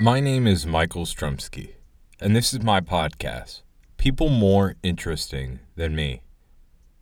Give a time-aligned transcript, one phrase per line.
[0.00, 1.72] My name is Michael Strumsky,
[2.20, 3.62] and this is my podcast,
[3.96, 6.22] People More Interesting Than Me.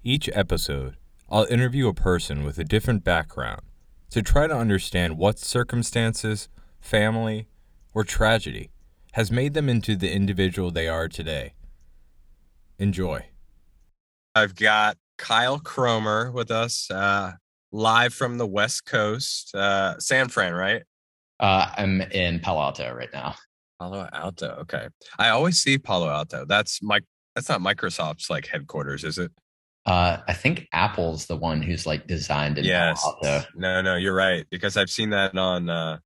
[0.03, 0.97] Each episode,
[1.29, 3.61] I'll interview a person with a different background
[4.09, 6.49] to try to understand what circumstances,
[6.81, 7.49] family,
[7.93, 8.71] or tragedy
[9.13, 11.53] has made them into the individual they are today.
[12.79, 13.27] Enjoy.
[14.35, 17.33] I've got Kyle Cromer with us, uh,
[17.73, 20.85] live from the West Coast, uh, San Fran, right?
[21.39, 23.35] Uh, I'm in Palo Alto right now.
[23.81, 24.57] Palo Alto.
[24.61, 24.89] Okay.
[25.19, 26.45] I always see Palo Alto.
[26.47, 27.01] That's my
[27.35, 29.31] that's not Microsoft's like headquarters, is it?
[29.85, 33.03] Uh, I think Apple's the one who's like designed in yes.
[33.03, 33.49] Palo Alto.
[33.55, 35.69] No, no, you're right because I've seen that on.
[35.69, 35.99] Uh,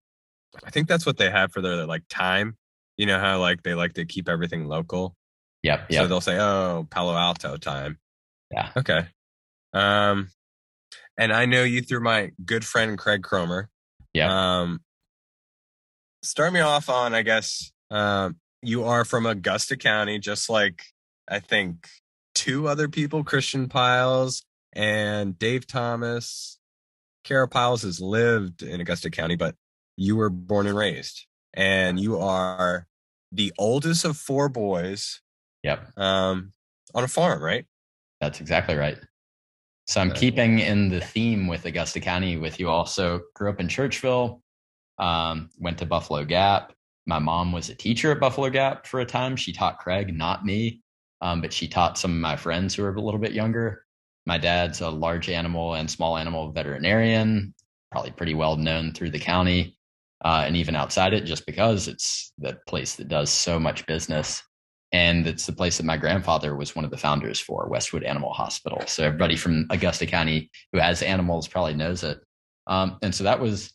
[0.65, 2.57] I think that's what they have for their like time.
[2.97, 5.15] You know how like they like to keep everything local.
[5.63, 5.87] Yep.
[5.91, 6.03] yep.
[6.03, 7.99] So they'll say, "Oh, Palo Alto time."
[8.51, 8.71] Yeah.
[8.77, 9.07] Okay.
[9.73, 10.29] Um,
[11.17, 13.69] and I know you through my good friend Craig Cromer.
[14.13, 14.61] Yeah.
[14.61, 14.81] Um,
[16.23, 20.83] start me off on, I guess, um, you are from Augusta County, just like
[21.29, 21.89] I think
[22.35, 26.59] two other people, Christian Piles and Dave Thomas.
[27.25, 29.55] Kara Piles has lived in Augusta County, but
[29.97, 32.87] you were born and raised, and you are
[33.33, 35.21] the oldest of four boys.
[35.63, 35.99] Yep.
[35.99, 36.53] Um,
[36.95, 37.67] on a farm, right?
[38.21, 38.99] That's exactly right.
[39.87, 43.69] So I'm keeping in the theme with Augusta County with you also grew up in
[43.69, 44.41] Churchville,
[45.01, 46.73] um, went to Buffalo Gap.
[47.07, 49.35] My mom was a teacher at Buffalo Gap for a time.
[49.35, 50.83] She taught Craig, not me,
[51.21, 53.85] um, but she taught some of my friends who were a little bit younger.
[54.27, 57.55] My dad's a large animal and small animal veterinarian,
[57.91, 59.77] probably pretty well known through the county
[60.25, 64.43] uh, and even outside it, just because it's the place that does so much business.
[64.93, 68.33] And it's the place that my grandfather was one of the founders for, Westwood Animal
[68.33, 68.83] Hospital.
[68.87, 72.19] So everybody from Augusta County who has animals probably knows it.
[72.67, 73.73] Um, and so that was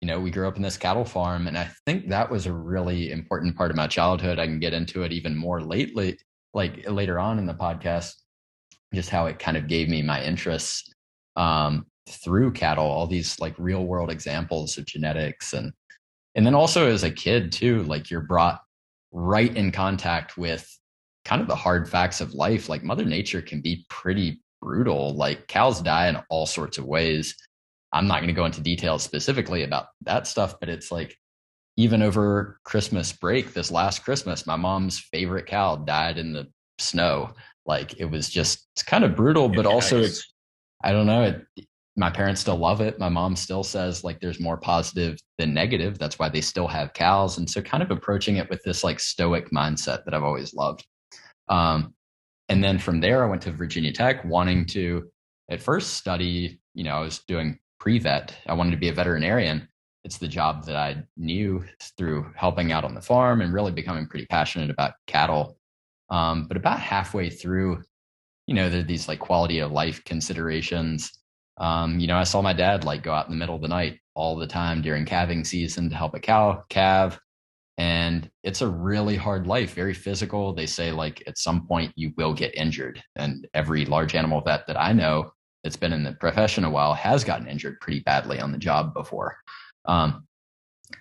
[0.00, 1.46] you know, we grew up in this cattle farm.
[1.46, 4.38] And I think that was a really important part of my childhood.
[4.38, 6.18] I can get into it even more lately,
[6.54, 8.14] like later on in the podcast,
[8.94, 10.92] just how it kind of gave me my interests
[11.36, 15.52] um, through cattle, all these like real world examples of genetics.
[15.52, 15.72] And,
[16.36, 18.60] and then also as a kid too, like you're brought
[19.10, 20.68] right in contact with
[21.24, 22.68] kind of the hard facts of life.
[22.68, 25.14] Like Mother Nature can be pretty brutal.
[25.14, 27.34] Like cows die in all sorts of ways
[27.92, 31.16] I'm not going to go into details specifically about that stuff, but it's like
[31.76, 36.48] even over Christmas break, this last Christmas, my mom's favorite cow died in the
[36.78, 37.30] snow.
[37.66, 40.32] Like it was just it's kind of brutal, but also it's
[40.82, 41.22] I don't know.
[41.22, 41.66] It,
[41.96, 42.98] my parents still love it.
[42.98, 45.98] My mom still says like there's more positive than negative.
[45.98, 47.38] That's why they still have cows.
[47.38, 50.86] And so kind of approaching it with this like stoic mindset that I've always loved.
[51.48, 51.94] Um,
[52.48, 55.10] and then from there, I went to Virginia Tech wanting to
[55.50, 58.34] at first study, you know, I was doing pre-vet.
[58.46, 59.68] I wanted to be a veterinarian.
[60.04, 61.64] It's the job that I knew
[61.96, 65.58] through helping out on the farm and really becoming pretty passionate about cattle.
[66.10, 67.82] Um, but about halfway through,
[68.46, 71.12] you know, there are these like quality of life considerations.
[71.58, 73.68] Um, you know, I saw my dad like go out in the middle of the
[73.68, 77.20] night all the time during calving season to help a cow calve.
[77.76, 80.52] And it's a really hard life, very physical.
[80.52, 83.02] They say like at some point you will get injured.
[83.14, 85.32] And every large animal vet that I know
[85.62, 88.94] that's been in the profession a while has gotten injured pretty badly on the job
[88.94, 89.36] before.
[89.84, 90.26] Um,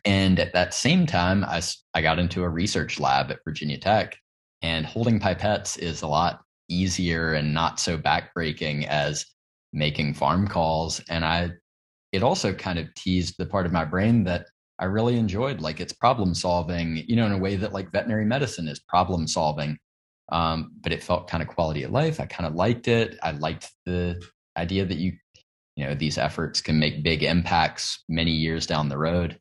[0.06, 1.62] and at that same time, I,
[1.94, 4.18] I got into a research lab at Virginia Tech,
[4.62, 9.25] and holding pipettes is a lot easier and not so backbreaking as
[9.72, 11.00] making farm calls.
[11.09, 11.51] And I,
[12.12, 14.47] it also kind of teased the part of my brain that
[14.79, 18.25] I really enjoyed, like it's problem solving, you know, in a way that like veterinary
[18.25, 19.78] medicine is problem solving.
[20.29, 22.19] Um, but it felt kind of quality of life.
[22.19, 23.18] I kind of liked it.
[23.24, 24.22] I liked the
[24.57, 25.13] idea that you
[25.75, 29.40] you know these efforts can make big impacts many years down the road.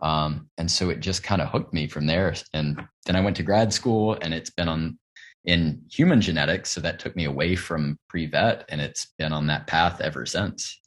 [0.00, 2.34] Um, and so it just kind of hooked me from there.
[2.52, 4.98] And then i went to grad school and it's been on
[5.44, 9.66] in human genetics so that took me away from pre-vet and it's been on that
[9.66, 10.80] path ever since.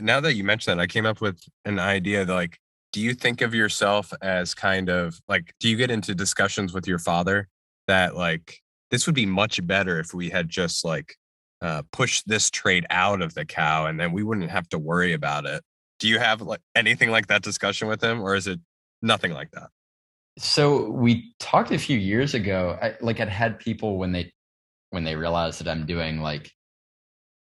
[0.00, 2.58] Now that you mentioned that i came up with an idea that like
[2.92, 6.86] do you think of yourself as kind of like do you get into discussions with
[6.88, 7.48] your father
[7.86, 11.16] that like this would be much better if we had just like
[11.62, 15.12] uh, push this trait out of the cow and then we wouldn't have to worry
[15.12, 15.62] about it.
[15.98, 18.60] Do you have like anything like that discussion with him or is it
[19.02, 19.68] nothing like that?
[20.38, 22.78] So we talked a few years ago.
[22.80, 24.32] I, like I'd had people when they
[24.90, 26.50] when they realized that I'm doing like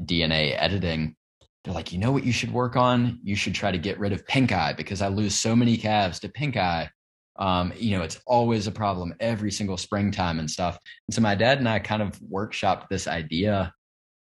[0.01, 1.15] DNA editing,
[1.63, 3.19] they're like, you know what you should work on?
[3.23, 6.19] You should try to get rid of pink eye because I lose so many calves
[6.21, 6.89] to pink eye.
[7.37, 10.79] Um, you know, it's always a problem every single springtime and stuff.
[11.07, 13.73] And so my dad and I kind of workshopped this idea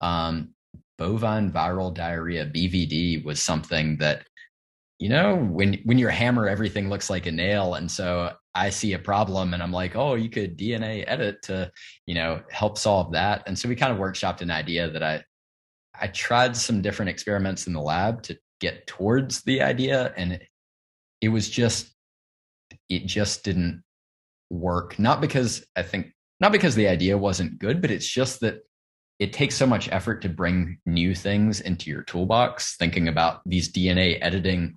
[0.01, 0.53] um,
[0.97, 4.25] bovine viral diarrhea, BVD, was something that
[4.99, 7.75] you know, when when you're a hammer, everything looks like a nail.
[7.75, 11.71] And so I see a problem and I'm like, oh, you could DNA edit to,
[12.05, 13.43] you know, help solve that.
[13.45, 15.23] And so we kind of workshopped an idea that I
[15.99, 20.13] I tried some different experiments in the lab to get towards the idea.
[20.15, 20.47] And it,
[21.21, 21.93] it was just
[22.89, 23.83] it just didn't
[24.49, 24.97] work.
[24.97, 28.61] Not because I think not because the idea wasn't good, but it's just that
[29.19, 33.71] it takes so much effort to bring new things into your toolbox thinking about these
[33.71, 34.73] dna editing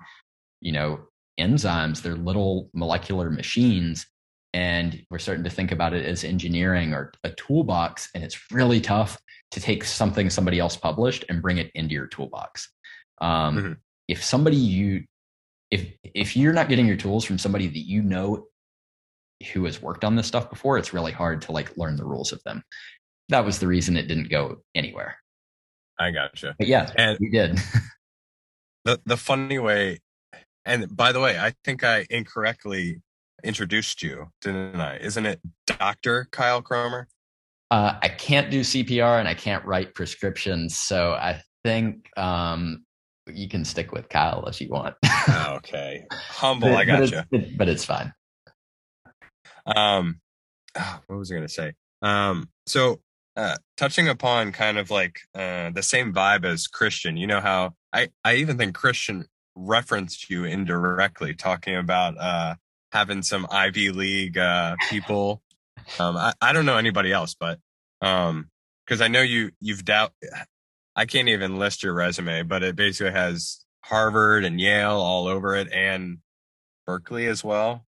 [0.60, 1.00] you know
[1.38, 2.02] enzymes.
[2.02, 4.06] They're little molecular machines
[4.52, 8.80] and we're starting to think about it as engineering or a toolbox and it's really
[8.80, 9.18] tough
[9.52, 12.70] to take something somebody else published and bring it into your toolbox.
[13.20, 13.72] Um, mm-hmm.
[14.08, 15.04] if somebody you
[15.70, 18.46] if if you're not getting your tools from somebody that you know
[19.52, 22.32] who has worked on this stuff before it's really hard to like learn the rules
[22.32, 22.62] of them
[23.28, 25.16] that was the reason it didn't go anywhere.
[25.98, 26.54] I gotcha.
[26.58, 27.58] But yeah, and we did.
[28.84, 29.98] the the funny way,
[30.64, 33.00] and by the way, I think I incorrectly
[33.44, 34.98] introduced you, didn't I?
[34.98, 37.08] Isn't it Doctor Kyle Cromer?
[37.70, 42.84] Uh, I can't do CPR and I can't write prescriptions, so I think um,
[43.26, 44.94] you can stick with Kyle if you want.
[45.28, 46.68] okay, humble.
[46.68, 47.26] but, I got gotcha.
[47.30, 47.38] you.
[47.38, 48.12] But, but it's fine.
[49.66, 50.20] Um,
[50.76, 51.72] ah, what was I going to say?
[52.00, 53.00] Um, so
[53.38, 57.74] uh, touching upon kind of like uh, the same vibe as Christian, you know how
[57.92, 62.56] I, I even think Christian referenced you indirectly, talking about uh,
[62.90, 65.40] having some Ivy League uh, people.
[66.00, 67.60] Um, I, I don't know anybody else, but
[68.00, 70.12] because um, I know you you've doubt.
[70.96, 75.54] I can't even list your resume, but it basically has Harvard and Yale all over
[75.54, 76.18] it, and
[76.86, 77.86] Berkeley as well.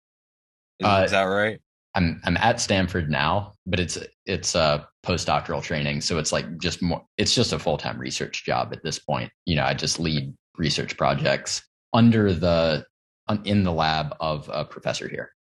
[0.81, 1.61] Is, uh, is that right?
[1.97, 6.83] I'm I'm at Stanford now, but it's it's a postdoctoral training, so it's like just
[6.83, 7.03] more.
[7.17, 9.33] It's just a full time research job at this point.
[9.47, 11.63] You know, I just lead research projects
[11.95, 12.85] under the
[13.45, 15.33] in the lab of a professor here.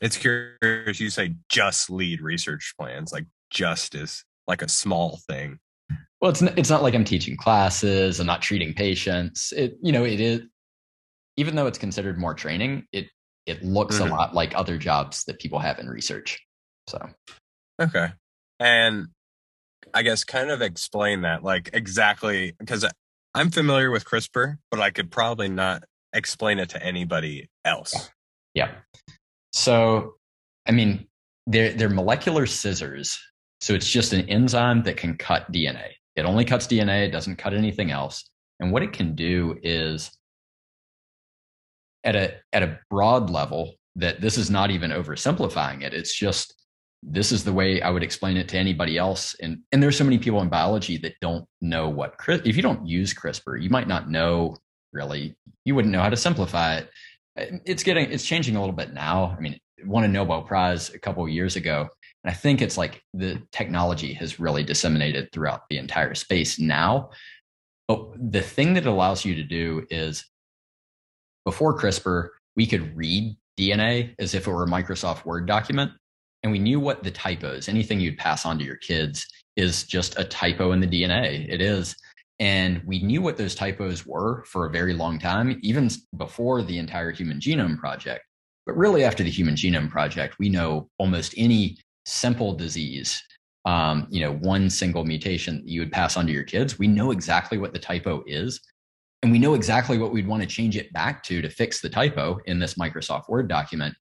[0.00, 5.58] It's curious you say just lead research plans, like just is like a small thing.
[6.22, 8.20] Well, it's it's not like I'm teaching classes.
[8.20, 9.52] I'm not treating patients.
[9.52, 10.40] It you know it is
[11.36, 13.08] even though it's considered more training, it
[13.46, 14.12] it looks mm-hmm.
[14.12, 16.40] a lot like other jobs that people have in research.
[16.88, 17.08] So,
[17.80, 18.08] okay.
[18.60, 19.08] And
[19.94, 22.84] I guess kind of explain that, like exactly, because
[23.34, 28.10] I'm familiar with CRISPR, but I could probably not explain it to anybody else.
[28.54, 28.70] Yeah.
[29.52, 30.14] So,
[30.66, 31.06] I mean,
[31.46, 33.18] they're, they're molecular scissors.
[33.60, 35.90] So it's just an enzyme that can cut DNA.
[36.16, 38.28] It only cuts DNA, it doesn't cut anything else.
[38.60, 40.10] And what it can do is
[42.04, 45.94] at a at a broad level that this is not even oversimplifying it.
[45.94, 46.54] It's just
[47.02, 49.34] this is the way i would explain it to anybody else.
[49.40, 52.86] And and there's so many people in biology that don't know what if you don't
[52.86, 54.56] use crispr you might not know
[54.92, 56.90] really you wouldn't know how to simplify it.
[57.64, 59.34] It's getting it's changing a little bit now.
[59.36, 61.88] I mean won a nobel prize a couple years ago.
[62.24, 67.10] And i think it's like the technology has really disseminated throughout the entire space now.
[67.88, 70.24] But the thing that allows you to do is
[71.44, 75.92] before CRISPR, we could read DNA as if it were a Microsoft Word document.
[76.42, 80.18] And we knew what the typos, anything you'd pass on to your kids is just
[80.18, 81.48] a typo in the DNA.
[81.48, 81.94] It is.
[82.40, 86.78] And we knew what those typos were for a very long time, even before the
[86.78, 88.24] entire Human Genome Project.
[88.66, 93.22] But really, after the Human Genome Project, we know almost any simple disease,
[93.64, 96.78] um, you know, one single mutation you would pass on to your kids.
[96.78, 98.60] We know exactly what the typo is
[99.22, 101.88] and we know exactly what we'd want to change it back to to fix the
[101.88, 103.94] typo in this Microsoft Word document.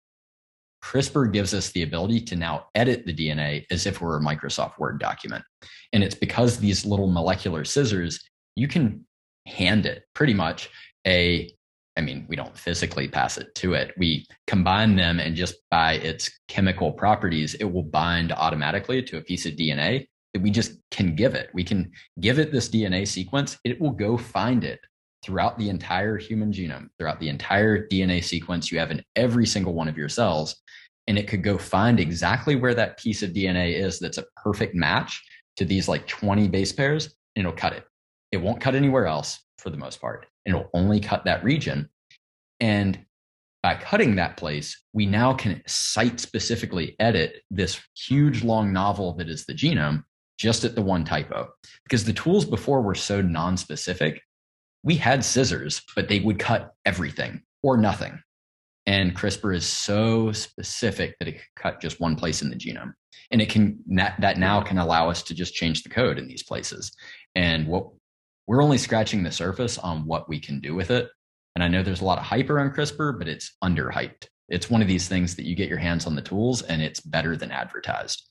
[0.84, 4.80] CRISPR gives us the ability to now edit the DNA as if we're a Microsoft
[4.80, 5.44] Word document.
[5.94, 8.20] And it's because these little molecular scissors,
[8.56, 9.06] you can
[9.46, 10.70] hand it pretty much
[11.06, 11.51] a,
[11.98, 13.94] I mean, we don't physically pass it to it.
[13.98, 19.22] We combine them and just by its chemical properties, it will bind automatically to a
[19.22, 21.51] piece of DNA that we just can give it.
[21.54, 23.60] We can give it this DNA sequence.
[23.63, 24.80] It will go find it
[25.24, 29.74] throughout the entire human genome, throughout the entire DNA sequence you have in every single
[29.74, 30.56] one of your cells.
[31.08, 34.75] And it could go find exactly where that piece of DNA is that's a perfect
[34.75, 35.22] match
[35.58, 37.86] to these like 20 base pairs, and it'll cut it.
[38.32, 40.25] It won't cut anywhere else for the most part.
[40.46, 41.90] And it'll only cut that region.
[42.60, 43.06] And
[43.62, 49.30] by cutting that place, we now can site specifically edit this huge long novel that
[49.30, 50.04] is the genome
[50.40, 51.50] just at the one typo.
[51.84, 54.22] Because the tools before were so non-specific
[54.83, 58.21] we had scissors, but they would cut everything or nothing.
[58.88, 62.93] And CRISPR is so specific that it can cut just one place in the genome.
[63.29, 66.27] And it can that, that now can allow us to just change the code in
[66.27, 66.91] these places.
[67.35, 67.88] And what
[68.47, 71.09] we're only scratching the surface on what we can do with it.
[71.55, 74.27] And I know there's a lot of hype around CRISPR, but it's underhyped.
[74.50, 77.00] It's one of these things that you get your hands on the tools and it's
[77.00, 78.30] better than advertised.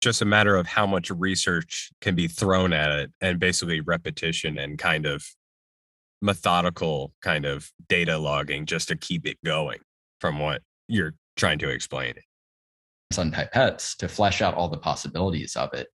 [0.00, 4.58] Just a matter of how much research can be thrown at it and basically repetition
[4.58, 5.24] and kind of
[6.22, 9.78] methodical kind of data logging just to keep it going
[10.20, 12.14] from what you're trying to explain.
[13.16, 15.88] On pipettes to flesh out all the possibilities of it.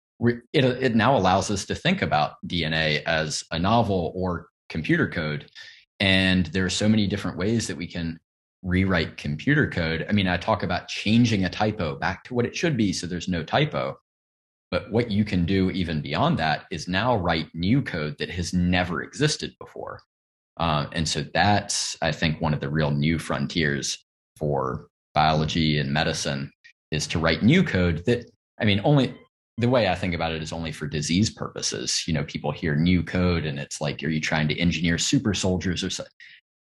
[0.53, 5.49] It, it now allows us to think about DNA as a novel or computer code.
[5.99, 8.19] And there are so many different ways that we can
[8.63, 10.05] rewrite computer code.
[10.07, 13.07] I mean, I talk about changing a typo back to what it should be so
[13.07, 13.97] there's no typo.
[14.69, 18.53] But what you can do even beyond that is now write new code that has
[18.53, 19.99] never existed before.
[20.57, 24.03] Uh, and so that's, I think, one of the real new frontiers
[24.37, 26.51] for biology and medicine
[26.91, 29.13] is to write new code that, I mean, only
[29.57, 32.03] the way I think about it is only for disease purposes.
[32.07, 35.33] You know, people hear new code and it's like, are you trying to engineer super
[35.33, 36.13] soldiers or something?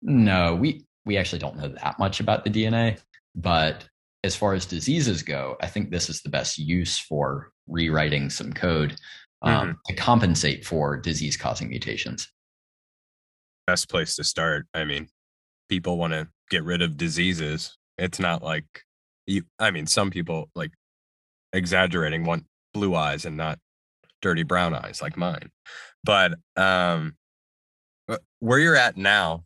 [0.01, 2.99] No, we we actually don't know that much about the DNA.
[3.35, 3.87] But
[4.23, 8.53] as far as diseases go, I think this is the best use for rewriting some
[8.53, 8.95] code
[9.41, 9.71] um, mm-hmm.
[9.87, 12.27] to compensate for disease causing mutations.
[13.67, 14.67] Best place to start.
[14.73, 15.07] I mean,
[15.69, 17.77] people want to get rid of diseases.
[17.97, 18.65] It's not like
[19.25, 20.71] you, I mean, some people like
[21.53, 23.59] exaggerating want blue eyes and not
[24.21, 25.51] dirty brown eyes like mine.
[26.03, 27.15] But um,
[28.39, 29.45] where you're at now,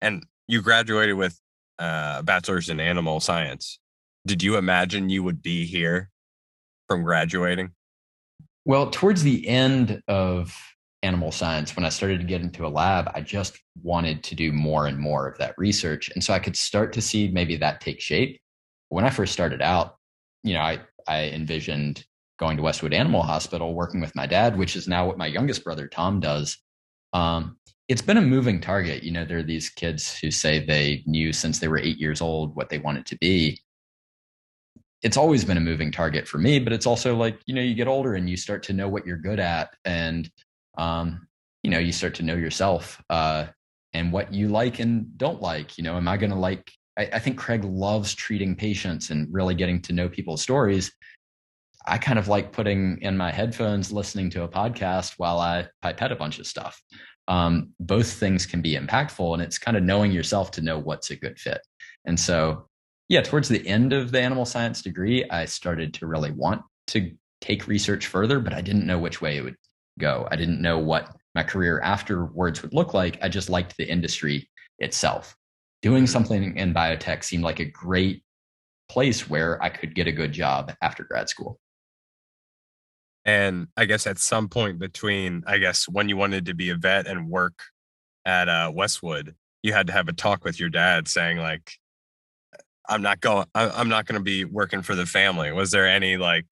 [0.00, 1.38] and you graduated with
[1.78, 3.78] uh, a bachelor's in animal science.
[4.26, 6.10] Did you imagine you would be here
[6.88, 7.72] from graduating?
[8.64, 10.56] Well, towards the end of
[11.02, 14.52] animal science, when I started to get into a lab, I just wanted to do
[14.52, 16.10] more and more of that research.
[16.14, 18.40] And so I could start to see maybe that take shape.
[18.88, 19.96] When I first started out,
[20.42, 22.04] you know, I, I envisioned
[22.38, 25.62] going to Westwood Animal Hospital, working with my dad, which is now what my youngest
[25.62, 26.58] brother Tom does.
[27.12, 27.58] Um,
[27.88, 29.02] it's been a moving target.
[29.02, 32.20] You know, there are these kids who say they knew since they were eight years
[32.20, 33.60] old what they wanted to be.
[35.02, 37.74] It's always been a moving target for me, but it's also like, you know, you
[37.74, 39.74] get older and you start to know what you're good at.
[39.84, 40.30] And,
[40.78, 41.28] um,
[41.62, 43.46] you know, you start to know yourself uh,
[43.92, 45.76] and what you like and don't like.
[45.76, 49.28] You know, am I going to like, I, I think Craig loves treating patients and
[49.30, 50.90] really getting to know people's stories.
[51.86, 56.12] I kind of like putting in my headphones, listening to a podcast while I pipette
[56.12, 56.80] a bunch of stuff
[57.28, 61.10] um, both things can be impactful and it's kind of knowing yourself to know what's
[61.10, 61.60] a good fit.
[62.04, 62.68] And so
[63.08, 67.12] yeah towards the end of the animal science degree i started to really want to
[67.42, 69.56] take research further but i didn't know which way it would
[69.98, 70.26] go.
[70.30, 73.18] I didn't know what my career afterwards would look like.
[73.22, 75.36] I just liked the industry itself.
[75.82, 78.22] Doing something in biotech seemed like a great
[78.90, 81.58] place where i could get a good job after grad school
[83.24, 86.76] and I guess at some point between, I guess, when you wanted to be a
[86.76, 87.54] vet and work
[88.24, 91.72] at uh, Westwood, you had to have a talk with your dad saying, like,
[92.88, 95.52] I'm not going, I'm not going to be working for the family.
[95.52, 96.46] Was there any, like,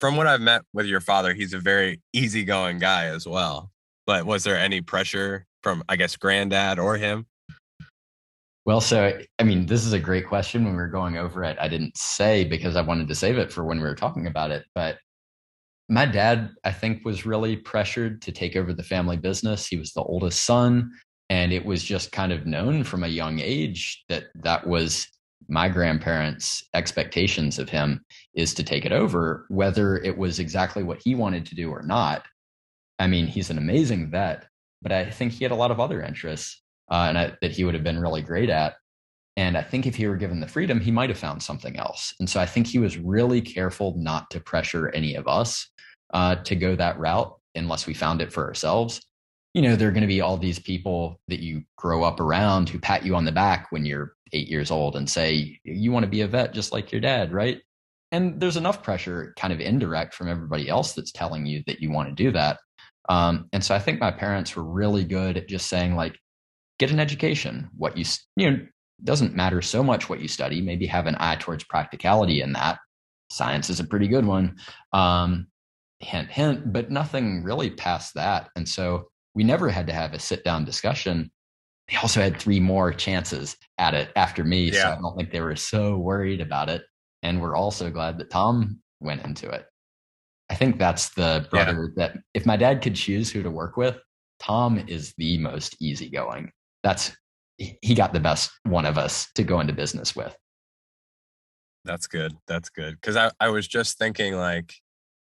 [0.00, 3.70] from what I've met with your father, he's a very easygoing guy as well.
[4.06, 7.26] But was there any pressure from, I guess, granddad or him?
[8.66, 10.64] Well, so I mean, this is a great question.
[10.64, 13.50] When we were going over it, I didn't say because I wanted to save it
[13.50, 14.64] for when we were talking about it.
[14.74, 14.98] But
[15.90, 19.66] my dad, I think, was really pressured to take over the family business.
[19.66, 20.92] He was the oldest son,
[21.28, 25.08] and it was just kind of known from a young age that that was
[25.48, 28.04] my grandparents' expectations of him
[28.34, 31.82] is to take it over, whether it was exactly what he wanted to do or
[31.82, 32.24] not.
[33.00, 34.46] I mean, he's an amazing vet,
[34.82, 37.64] but I think he had a lot of other interests uh, and I, that he
[37.64, 38.74] would have been really great at.
[39.40, 42.14] And I think if he were given the freedom, he might have found something else.
[42.20, 45.66] And so I think he was really careful not to pressure any of us
[46.12, 49.00] uh, to go that route unless we found it for ourselves.
[49.54, 52.68] You know, there are going to be all these people that you grow up around
[52.68, 56.04] who pat you on the back when you're eight years old and say, you want
[56.04, 57.62] to be a vet just like your dad, right?
[58.12, 61.90] And there's enough pressure, kind of indirect, from everybody else that's telling you that you
[61.90, 62.58] want to do that.
[63.08, 66.18] Um, and so I think my parents were really good at just saying, like,
[66.78, 67.70] get an education.
[67.74, 68.04] What you,
[68.36, 68.58] you know,
[69.04, 70.60] doesn't matter so much what you study.
[70.60, 72.78] Maybe have an eye towards practicality in that.
[73.30, 74.56] Science is a pretty good one.
[74.92, 75.46] Um,
[76.00, 78.48] hint, hint, but nothing really past that.
[78.56, 81.30] And so we never had to have a sit down discussion.
[81.88, 84.70] They also had three more chances at it after me.
[84.70, 84.82] Yeah.
[84.82, 86.82] So I don't think they were so worried about it.
[87.22, 89.66] And we're also glad that Tom went into it.
[90.48, 92.08] I think that's the brother yeah.
[92.08, 93.96] that if my dad could choose who to work with,
[94.40, 96.50] Tom is the most easygoing.
[96.82, 97.14] That's
[97.82, 100.36] he got the best one of us to go into business with.
[101.84, 102.36] That's good.
[102.46, 103.00] That's good.
[103.02, 104.74] Cause I, I was just thinking like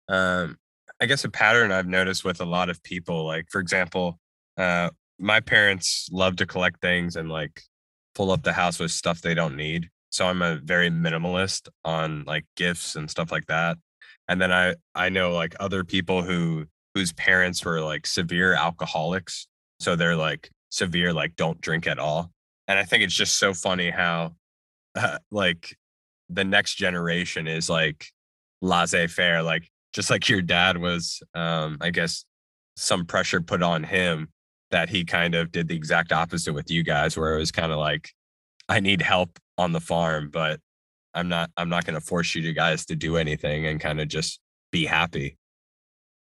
[0.10, 0.58] um
[1.02, 4.20] I guess a pattern I've noticed with a lot of people, like for example,
[4.58, 7.62] uh, my parents love to collect things and like
[8.14, 9.90] pull up the house with stuff they don't need.
[10.12, 13.78] So I'm a very minimalist on like gifts and stuff like that.
[14.28, 19.48] And then I I know like other people who whose parents were like severe alcoholics.
[19.80, 22.32] So they're like severe like don't drink at all.
[22.68, 24.34] And I think it's just so funny how
[24.96, 25.78] uh, like
[26.30, 28.08] the next generation is like
[28.62, 32.26] laissez-faire like just like your dad was um I guess
[32.76, 34.30] some pressure put on him
[34.72, 37.72] that he kind of did the exact opposite with you guys where it was kind
[37.72, 38.10] of like
[38.70, 40.60] i need help on the farm but
[41.14, 44.08] i'm not i'm not going to force you guys to do anything and kind of
[44.08, 44.40] just
[44.72, 45.38] be happy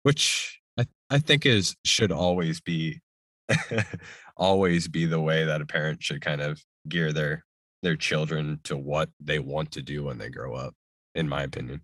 [0.03, 3.01] which i, I think is should always be
[4.37, 7.43] always be the way that a parent should kind of gear their
[7.83, 10.73] their children to what they want to do when they grow up
[11.15, 11.81] in my opinion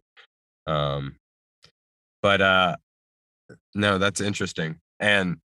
[0.67, 1.15] um
[2.22, 2.75] but uh
[3.75, 5.38] no that's interesting and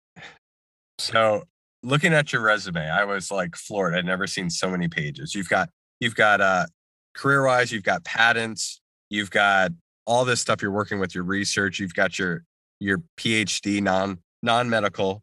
[0.99, 1.45] so
[1.83, 3.95] looking at your resume, I was like floored.
[3.95, 5.35] I'd never seen so many pages.
[5.35, 5.71] You've got
[6.01, 6.67] you've got uh
[7.15, 9.73] career wise, you've got patents, you've got
[10.07, 12.45] all this stuff you're working with your research, you've got your
[12.81, 15.23] your PhD non non medical.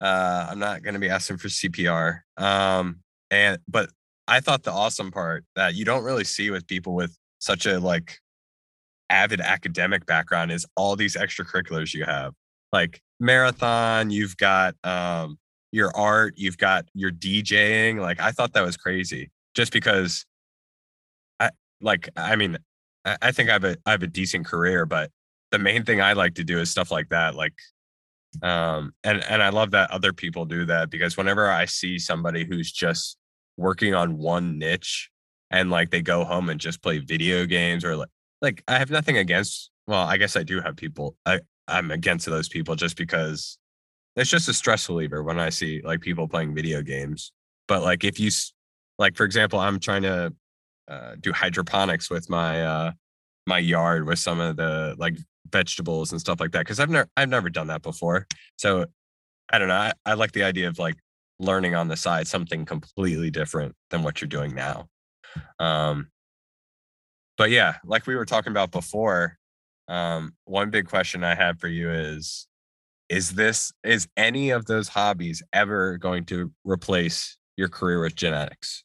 [0.00, 2.20] Uh, I'm not going to be asking for CPR.
[2.36, 3.00] Um,
[3.30, 3.90] and but
[4.26, 7.78] I thought the awesome part that you don't really see with people with such a
[7.78, 8.18] like
[9.10, 12.34] avid academic background is all these extracurriculars you have.
[12.72, 15.38] Like marathon, you've got um,
[15.72, 18.00] your art, you've got your DJing.
[18.00, 20.24] Like I thought that was crazy, just because
[21.40, 21.50] I
[21.80, 22.08] like.
[22.16, 22.58] I mean,
[23.04, 25.10] I, I think I have a I have a decent career, but
[25.50, 27.34] the main thing I like to do is stuff like that.
[27.34, 27.54] Like,
[28.42, 32.44] um, and and I love that other people do that because whenever I see somebody
[32.44, 33.16] who's just
[33.56, 35.10] working on one niche
[35.50, 38.08] and like they go home and just play video games or like
[38.40, 41.16] like I have nothing against well, I guess I do have people.
[41.24, 43.58] I I'm against those people just because
[44.16, 47.32] it's just a stress reliever when I see like people playing video games.
[47.66, 48.30] But like if you
[48.98, 50.34] like for example, I'm trying to
[50.88, 52.92] uh, do hydroponics with my uh
[53.46, 55.16] my yard with some of the like
[55.50, 58.26] vegetables and stuff like that because I've never I've never done that before.
[58.56, 58.86] So
[59.52, 59.74] I don't know.
[59.74, 60.96] I, I like the idea of like
[61.38, 64.88] learning on the side something completely different than what you're doing now.
[65.58, 66.08] Um,
[67.36, 69.38] but yeah, like we were talking about before,
[69.86, 72.46] um, one big question I have for you is
[73.08, 78.84] is this is any of those hobbies ever going to replace your career with genetics?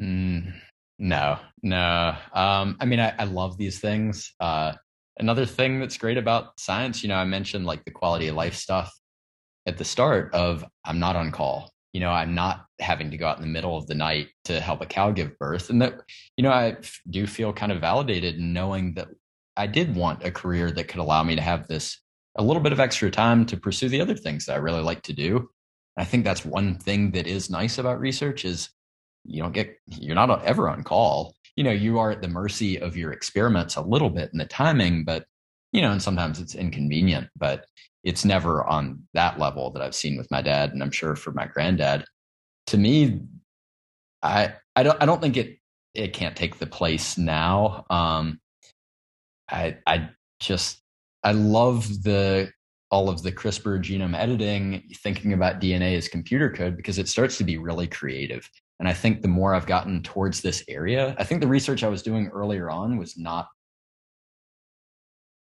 [0.00, 0.54] Mm,
[0.98, 2.14] no, no.
[2.32, 4.32] Um, I mean, I, I love these things.
[4.38, 4.74] Uh,
[5.20, 8.54] another thing that's great about science, you know, I mentioned like the quality of life
[8.54, 8.92] stuff
[9.66, 11.70] at the start of I'm not on call.
[11.92, 14.60] You know, I'm not having to go out in the middle of the night to
[14.60, 15.70] help a cow give birth.
[15.70, 16.00] And that,
[16.36, 16.76] you know, I
[17.08, 19.08] do feel kind of validated in knowing that
[19.56, 22.00] I did want a career that could allow me to have this
[22.38, 25.02] a little bit of extra time to pursue the other things that I really like
[25.02, 25.50] to do.
[25.96, 28.70] I think that's one thing that is nice about research is
[29.24, 31.34] you don't get you're not ever on call.
[31.60, 34.46] You know, you are at the mercy of your experiments a little bit in the
[34.46, 35.26] timing, but
[35.72, 37.66] you know, and sometimes it's inconvenient, but
[38.02, 41.32] it's never on that level that I've seen with my dad and I'm sure for
[41.32, 42.06] my granddad.
[42.68, 43.20] To me,
[44.22, 45.58] I I don't I don't think it
[45.92, 47.84] it can't take the place now.
[47.90, 48.40] Um,
[49.50, 50.08] I I
[50.40, 50.80] just
[51.22, 52.50] I love the
[52.90, 57.36] all of the CRISPR genome editing, thinking about DNA as computer code because it starts
[57.36, 58.48] to be really creative.
[58.80, 61.88] And I think the more I've gotten towards this area, I think the research I
[61.88, 63.46] was doing earlier on was not,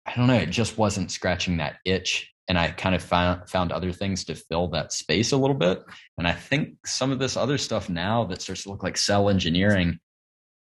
[0.06, 2.32] I don't know, it just wasn't scratching that itch.
[2.48, 5.82] And I kind of found, found other things to fill that space a little bit.
[6.16, 9.28] And I think some of this other stuff now that starts to look like cell
[9.28, 9.98] engineering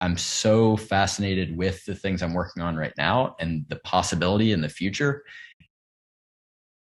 [0.01, 4.63] I'm so fascinated with the things I'm working on right now and the possibility in
[4.63, 5.25] the future.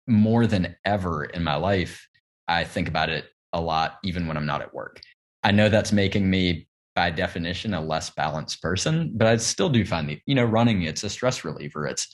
[0.05, 2.07] More than ever in my life,
[2.47, 4.99] I think about it a lot, even when I'm not at work.
[5.45, 9.85] I know that's making me, by definition, a less balanced person, but I still do
[9.85, 11.85] find the, you know, running, it's a stress reliever.
[11.85, 12.07] It's,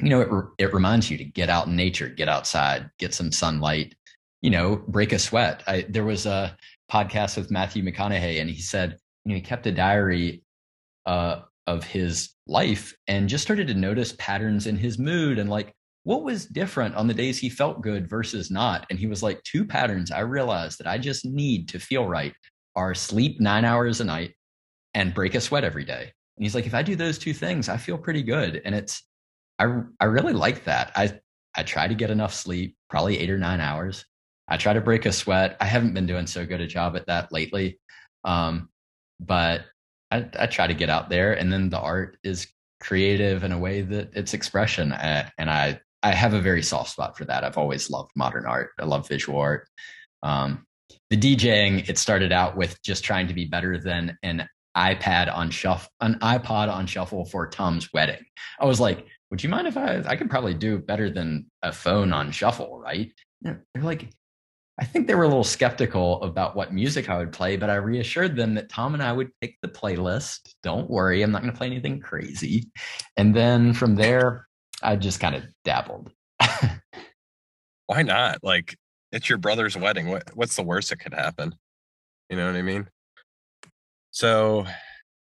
[0.00, 3.30] you know, it, it reminds you to get out in nature, get outside, get some
[3.30, 3.94] sunlight,
[4.42, 5.62] you know, break a sweat.
[5.68, 6.56] I, there was a
[6.90, 10.42] podcast with Matthew McConaughey, and he said, you know, he kept a diary
[11.06, 15.72] uh, of his life and just started to notice patterns in his mood and like
[16.04, 18.86] what was different on the days he felt good versus not.
[18.90, 22.34] And he was like, two patterns I realized that I just need to feel right
[22.76, 24.34] are sleep nine hours a night
[24.92, 26.12] and break a sweat every day.
[26.36, 28.60] And he's like, if I do those two things, I feel pretty good.
[28.64, 29.02] And it's,
[29.58, 30.92] I, I really like that.
[30.94, 31.18] I,
[31.56, 34.04] I try to get enough sleep, probably eight or nine hours.
[34.46, 35.56] I try to break a sweat.
[35.60, 37.80] I haven't been doing so good a job at that lately.
[38.24, 38.68] Um,
[39.20, 39.62] but
[40.10, 42.46] I, I try to get out there and then the art is
[42.80, 47.16] creative in a way that it's expression and I I have a very soft spot
[47.16, 47.44] for that.
[47.44, 48.72] I've always loved modern art.
[48.78, 49.66] I love visual art.
[50.22, 50.66] Um,
[51.08, 55.50] the DJing, it started out with just trying to be better than an iPad on
[55.50, 58.22] shuffle, an iPod on shuffle for Tom's wedding.
[58.60, 61.72] I was like, would you mind if I, I could probably do better than a
[61.72, 63.10] phone on shuffle, right?
[63.40, 64.10] They're like,
[64.78, 67.76] I think they were a little skeptical about what music I would play, but I
[67.76, 70.40] reassured them that Tom and I would pick the playlist.
[70.62, 72.70] Don't worry, I'm not going to play anything crazy.
[73.16, 74.48] And then from there,
[74.84, 76.10] I just kind of dabbled.
[77.86, 78.38] Why not?
[78.42, 78.76] Like,
[79.12, 80.08] it's your brother's wedding.
[80.08, 81.54] What, what's the worst that could happen?
[82.30, 82.88] You know what I mean?
[84.10, 84.66] So,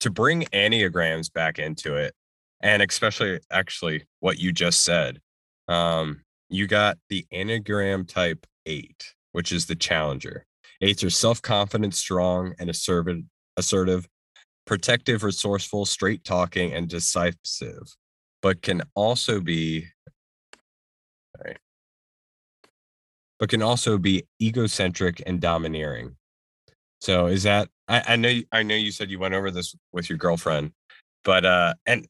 [0.01, 2.15] to bring Enneagrams back into it,
[2.63, 5.21] and especially actually what you just said,
[5.69, 10.45] um, you got the Enneagram type eight which is the challenger.
[10.81, 13.23] Eights are self confident, strong, and assertive,
[13.57, 14.09] assertive,
[14.67, 17.95] protective, resourceful, straight talking, and decisive,
[18.43, 19.87] but can also be.
[21.37, 21.57] Sorry.
[23.39, 26.17] But can also be egocentric and domineering.
[27.01, 30.11] So is that I, I know I know you said you went over this with
[30.11, 30.73] your girlfriend,
[31.25, 32.07] but uh and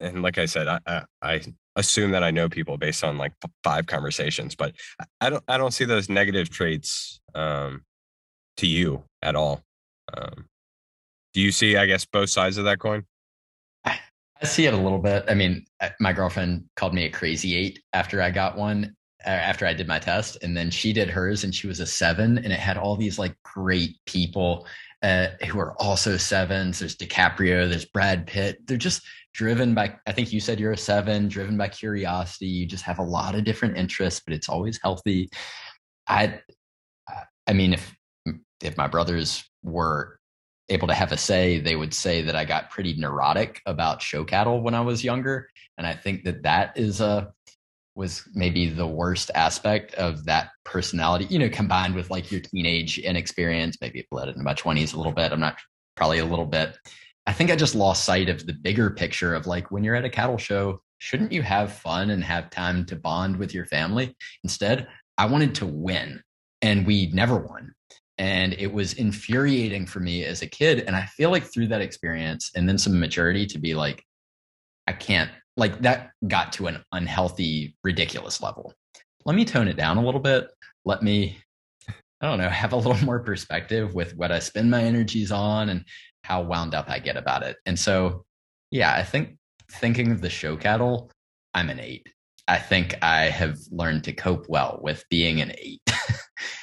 [0.00, 1.40] and like I said, I I, I
[1.76, 3.32] assume that I know people based on like
[3.64, 4.74] five conversations, but
[5.20, 7.82] I don't I don't see those negative traits um,
[8.58, 9.62] to you at all.
[10.12, 10.46] Um,
[11.32, 13.04] do you see, I guess, both sides of that coin?
[14.42, 15.24] I, see it a little bit.
[15.28, 15.64] I mean,
[16.00, 19.98] my girlfriend called me a crazy eight after I got one, after I did my
[19.98, 22.96] test, and then she did hers, and she was a seven, and it had all
[22.96, 24.66] these like great people
[25.02, 26.78] uh, who are also sevens.
[26.78, 28.58] There's DiCaprio, there's Brad Pitt.
[28.66, 29.02] They're just
[29.34, 32.98] driven by i think you said you're a seven driven by curiosity you just have
[32.98, 35.28] a lot of different interests but it's always healthy
[36.06, 36.38] i
[37.46, 37.94] i mean if
[38.62, 40.18] if my brothers were
[40.72, 44.24] able to have a say they would say that i got pretty neurotic about show
[44.24, 47.32] cattle when i was younger and i think that that is a
[47.94, 52.98] was maybe the worst aspect of that personality you know combined with like your teenage
[52.98, 55.58] inexperience maybe it bled into my 20s a little bit i'm not
[55.94, 56.76] probably a little bit
[57.26, 60.04] I think I just lost sight of the bigger picture of like when you're at
[60.04, 64.16] a cattle show, shouldn't you have fun and have time to bond with your family?
[64.42, 66.22] Instead, I wanted to win
[66.62, 67.74] and we never won.
[68.22, 70.84] And it was infuriating for me as a kid.
[70.86, 74.04] And I feel like through that experience and then some maturity to be like,
[74.86, 78.74] I can't, like that got to an unhealthy, ridiculous level.
[79.24, 80.46] Let me tone it down a little bit.
[80.84, 81.36] Let me
[81.88, 85.68] I don't know, have a little more perspective with what I spend my energies on
[85.68, 85.84] and
[86.22, 87.56] how wound up I get about it.
[87.66, 88.24] And so,
[88.70, 89.36] yeah, I think
[89.72, 91.10] thinking of the show cattle,
[91.54, 92.06] I'm an eight.
[92.46, 95.82] I think I have learned to cope well with being an eight.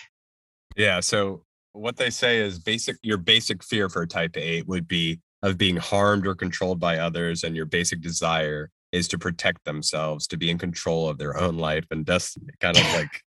[0.77, 1.01] yeah.
[1.01, 1.43] So
[1.79, 5.77] what they say is basic your basic fear for type eight would be of being
[5.77, 10.49] harmed or controlled by others, and your basic desire is to protect themselves, to be
[10.49, 13.23] in control of their own life and destiny, kind of like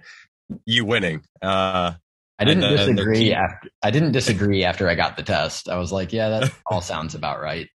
[0.65, 1.23] you winning.
[1.41, 1.93] Uh
[2.37, 5.69] I didn't and, disagree after I didn't disagree after I got the test.
[5.69, 7.69] I was like, yeah, that all sounds about right.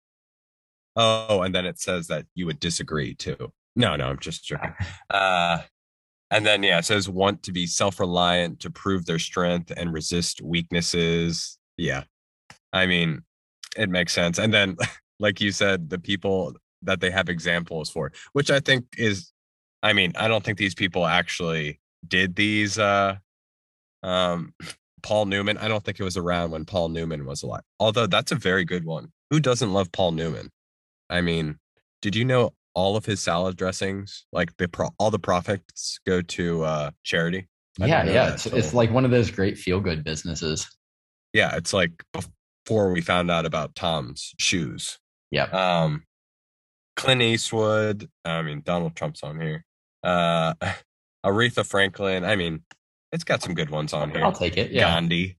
[0.95, 3.51] Oh, and then it says that you would disagree too.
[3.75, 4.73] No, no, I'm just joking.
[5.09, 5.63] Uh,
[6.33, 10.41] and then yeah, it says want to be self-reliant to prove their strength and resist
[10.41, 11.59] weaknesses.
[11.77, 12.03] Yeah.
[12.73, 13.21] I mean,
[13.77, 14.39] it makes sense.
[14.39, 14.77] And then
[15.19, 19.31] like you said, the people that they have examples for, which I think is
[19.83, 23.17] I mean, I don't think these people actually did these uh
[24.01, 24.53] um,
[25.03, 25.57] Paul Newman.
[25.57, 27.63] I don't think it was around when Paul Newman was alive.
[27.79, 29.11] Although that's a very good one.
[29.29, 30.49] Who doesn't love Paul Newman?
[31.09, 31.59] I mean,
[32.01, 36.21] did you know all of his salad dressings, like the pro- all the profits go
[36.21, 37.47] to uh, charity?
[37.81, 38.33] I yeah, yeah.
[38.33, 40.67] It's, it's like one of those great feel good businesses.
[41.33, 44.99] Yeah, it's like before we found out about Tom's shoes.
[45.31, 45.45] Yeah.
[45.45, 46.03] Um,
[46.95, 48.09] Clint Eastwood.
[48.23, 49.65] I mean, Donald Trump's on here.
[50.03, 50.53] Uh,
[51.25, 52.23] Aretha Franklin.
[52.23, 52.61] I mean,
[53.11, 54.23] it's got some good ones on here.
[54.23, 54.71] I'll take it.
[54.71, 54.93] Yeah.
[54.93, 55.37] Gandhi.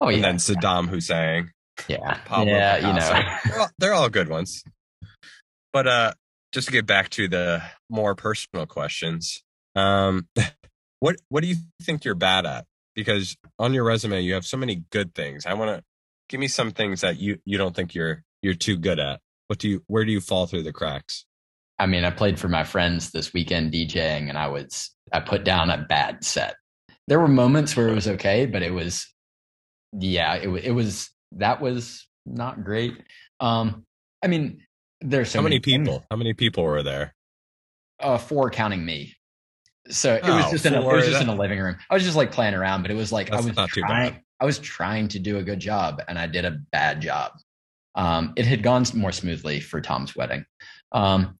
[0.00, 0.16] Oh, yeah.
[0.16, 1.50] And then Saddam Hussein.
[1.88, 2.18] Yeah.
[2.24, 3.14] Pablo yeah, Picasso.
[3.14, 3.36] you know.
[3.44, 4.64] they're, all, they're all good ones.
[5.72, 6.12] But uh,
[6.56, 9.42] just to get back to the more personal questions,
[9.74, 10.26] um,
[11.00, 12.64] what what do you think you're bad at?
[12.94, 15.44] Because on your resume you have so many good things.
[15.44, 15.84] I want to
[16.28, 19.20] give me some things that you you don't think you're you're too good at.
[19.48, 21.26] What do you where do you fall through the cracks?
[21.78, 25.44] I mean, I played for my friends this weekend DJing, and I was I put
[25.44, 26.56] down a bad set
[27.08, 29.12] there were moments where it was okay, but it was,
[29.92, 32.94] yeah, it, it was, that was not great.
[33.40, 33.84] Um,
[34.22, 34.65] I mean,
[35.00, 36.06] there's so how many, many people, things.
[36.10, 37.14] how many people were there?
[38.00, 39.14] Uh, four counting me.
[39.88, 41.76] So it was oh, just in a, it was just in a living room.
[41.88, 44.44] I was just like playing around, but it was like, That's I was trying, I
[44.44, 47.32] was trying to do a good job and I did a bad job.
[47.94, 50.44] Um, it had gone more smoothly for Tom's wedding.
[50.92, 51.38] Um,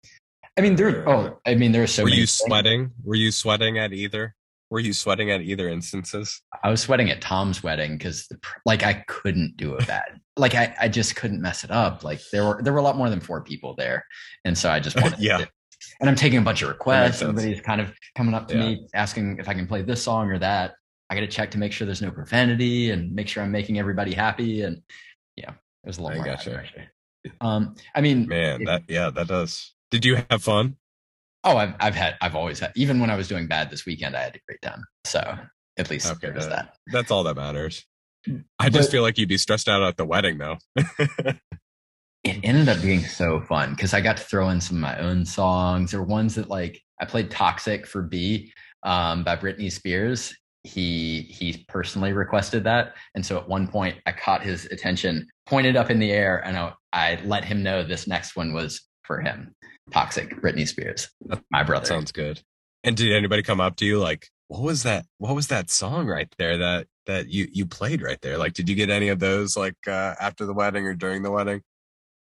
[0.57, 1.07] I mean, there.
[1.09, 2.03] Oh, I mean, there are so.
[2.03, 2.33] Were many you things.
[2.47, 2.93] sweating?
[3.05, 4.35] Were you sweating at either?
[4.71, 6.41] Were you sweating at either instances?
[6.65, 8.29] I was sweating at Tom's wedding because,
[8.65, 10.21] like, I couldn't do it bad.
[10.37, 12.03] like, I, I just couldn't mess it up.
[12.03, 14.05] Like, there were there were a lot more than four people there,
[14.45, 15.21] and so I just wanted.
[15.21, 15.39] Yeah.
[15.39, 15.49] To,
[16.01, 17.23] and I'm taking a bunch of requests.
[17.23, 18.65] Everybody's kind of coming up to Yeah.
[18.65, 20.75] me asking if I can play this song or that.
[21.11, 23.79] I got to check to make sure there's no profanity and make sure I'm making
[23.79, 24.63] everybody happy.
[24.63, 24.83] And
[25.37, 26.35] yeah, it was a I little more.
[26.35, 26.65] gotcha.
[27.41, 29.75] Um, I mean, Man, if- that yeah, that does.
[29.93, 30.77] Did you have fun?
[31.47, 34.17] Oh, I've I've had I've always had even when I was doing bad this weekend,
[34.17, 34.85] I had a great time.
[35.05, 35.21] So
[35.79, 36.75] at least Okay, that- that.
[36.93, 37.85] That's all that matters.
[38.59, 40.59] I just But- feel like you'd be stressed out at the wedding though.
[42.25, 44.99] It ended up being so fun because I got to throw in some of my
[44.99, 50.35] own songs or ones that like I played "Toxic" for B um, by Britney Spears.
[50.65, 55.77] He he personally requested that, and so at one point I caught his attention, pointed
[55.77, 59.21] up in the air, and I, I let him know this next one was for
[59.21, 59.55] him.
[59.91, 61.09] "Toxic" Britney Spears,
[61.51, 61.85] my brother.
[61.85, 62.41] That sounds good.
[62.85, 65.05] And did anybody come up to you like, what was that?
[65.19, 68.39] What was that song right there that that you you played right there?
[68.39, 71.31] Like, did you get any of those like uh, after the wedding or during the
[71.31, 71.63] wedding?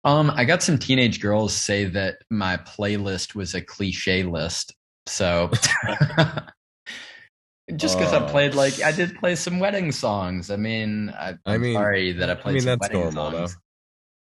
[0.04, 4.74] Um, I got some teenage girls say that my playlist was a cliche list.
[5.06, 5.50] So
[7.76, 8.28] just because I Oh.
[8.28, 10.50] played like I did play some wedding songs.
[10.50, 13.30] I mean, I, I'm I mean- sorry that I played mean, some that's wedding normal,
[13.30, 13.46] though.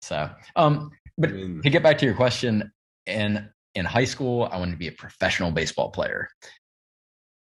[0.02, 2.72] So, um, but I mean, to get back to your question,
[3.06, 6.30] in in high school, I wanted to be a professional baseball player.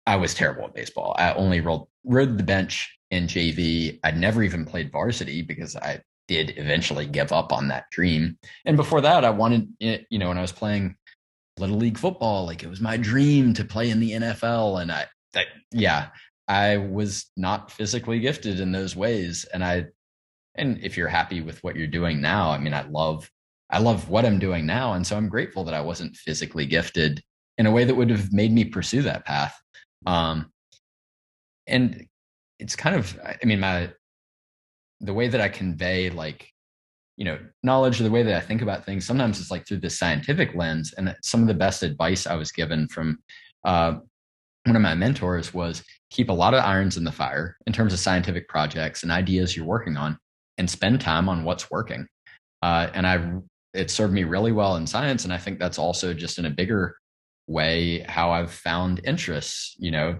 [0.07, 1.15] I was terrible at baseball.
[1.17, 3.99] I only rolled rode the bench in JV.
[4.03, 8.37] I never even played varsity because I did eventually give up on that dream.
[8.65, 10.95] And before that, I wanted it, you know, when I was playing
[11.57, 14.81] little league football, like it was my dream to play in the NFL.
[14.81, 16.07] And I, that, yeah,
[16.47, 19.45] I was not physically gifted in those ways.
[19.53, 19.87] And I,
[20.55, 23.29] and if you're happy with what you're doing now, I mean, I love,
[23.71, 24.93] I love what I'm doing now.
[24.93, 27.21] And so I'm grateful that I wasn't physically gifted
[27.57, 29.55] in a way that would have made me pursue that path.
[30.05, 30.51] Um,
[31.67, 32.05] and
[32.59, 33.91] it's kind of, I mean, my,
[34.99, 36.49] the way that I convey like,
[37.17, 39.89] you know, knowledge the way that I think about things, sometimes it's like through the
[39.89, 40.93] scientific lens.
[40.97, 43.19] And some of the best advice I was given from
[43.63, 43.95] uh,
[44.65, 47.93] one of my mentors was keep a lot of irons in the fire in terms
[47.93, 50.17] of scientific projects and ideas you're working on
[50.57, 52.07] and spend time on what's working.
[52.61, 53.23] Uh, and I,
[53.73, 55.23] it served me really well in science.
[55.23, 56.97] And I think that's also just in a bigger
[57.47, 60.19] way how I've found interests, you know,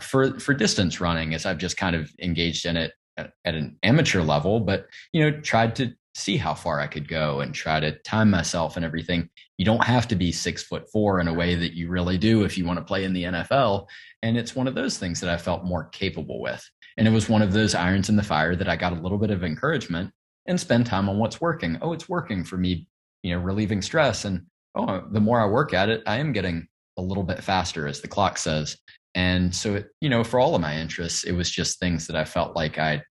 [0.00, 3.76] for, for distance running as I've just kind of engaged in it at, at an
[3.82, 7.78] amateur level, but, you know, tried to see how far I could go and try
[7.80, 9.28] to time myself and everything.
[9.56, 12.44] You don't have to be six foot four in a way that you really do
[12.44, 13.86] if you want to play in the NFL.
[14.22, 16.64] And it's one of those things that I felt more capable with.
[16.96, 19.18] And it was one of those irons in the fire that I got a little
[19.18, 20.12] bit of encouragement
[20.48, 21.78] and spend time on what's working.
[21.80, 22.88] Oh, it's working for me,
[23.22, 24.24] you know, relieving stress.
[24.24, 27.86] And oh, the more I work at it, I am getting a little bit faster,
[27.86, 28.76] as the clock says.
[29.14, 32.16] And so, it, you know, for all of my interests, it was just things that
[32.16, 33.02] I felt like I,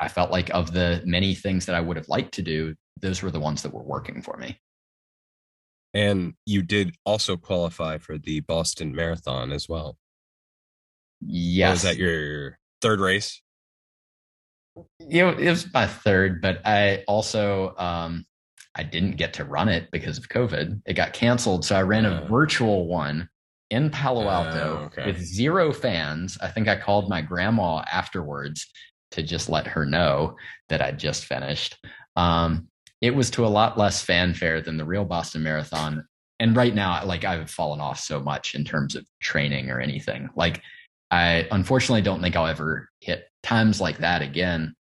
[0.00, 3.22] I felt like of the many things that I would have liked to do, those
[3.22, 4.58] were the ones that were working for me.
[5.94, 9.96] and you did also qualify for the Boston Marathon as well.
[11.20, 11.74] Yes.
[11.74, 13.40] Was that your third race?
[14.98, 18.24] You know, it was my third, but I also um,
[18.74, 20.82] I didn't get to run it because of COVID.
[20.86, 22.26] It got canceled, so I ran a Oh.
[22.28, 23.28] virtual one
[23.70, 25.06] in Palo Alto Oh, okay.
[25.06, 26.36] with zero fans.
[26.40, 28.66] I think I called my grandma afterwards
[29.12, 30.36] to just let her know
[30.68, 31.76] that I just finished.
[32.16, 32.68] Um,
[33.00, 36.06] it was to a lot less fanfare than the real Boston Marathon.
[36.40, 40.30] And right now, like I've fallen off so much in terms of training or anything.
[40.34, 40.62] Like
[41.14, 44.74] I unfortunately don't think I'll ever hit times like that again.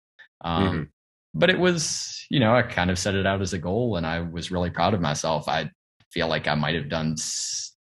[0.42, 0.88] Um, Mhm.
[1.34, 4.06] But it was, you know, I kind of set it out as a goal and
[4.06, 5.48] I was really proud of myself.
[5.48, 5.70] I
[6.10, 7.16] feel like I might have done,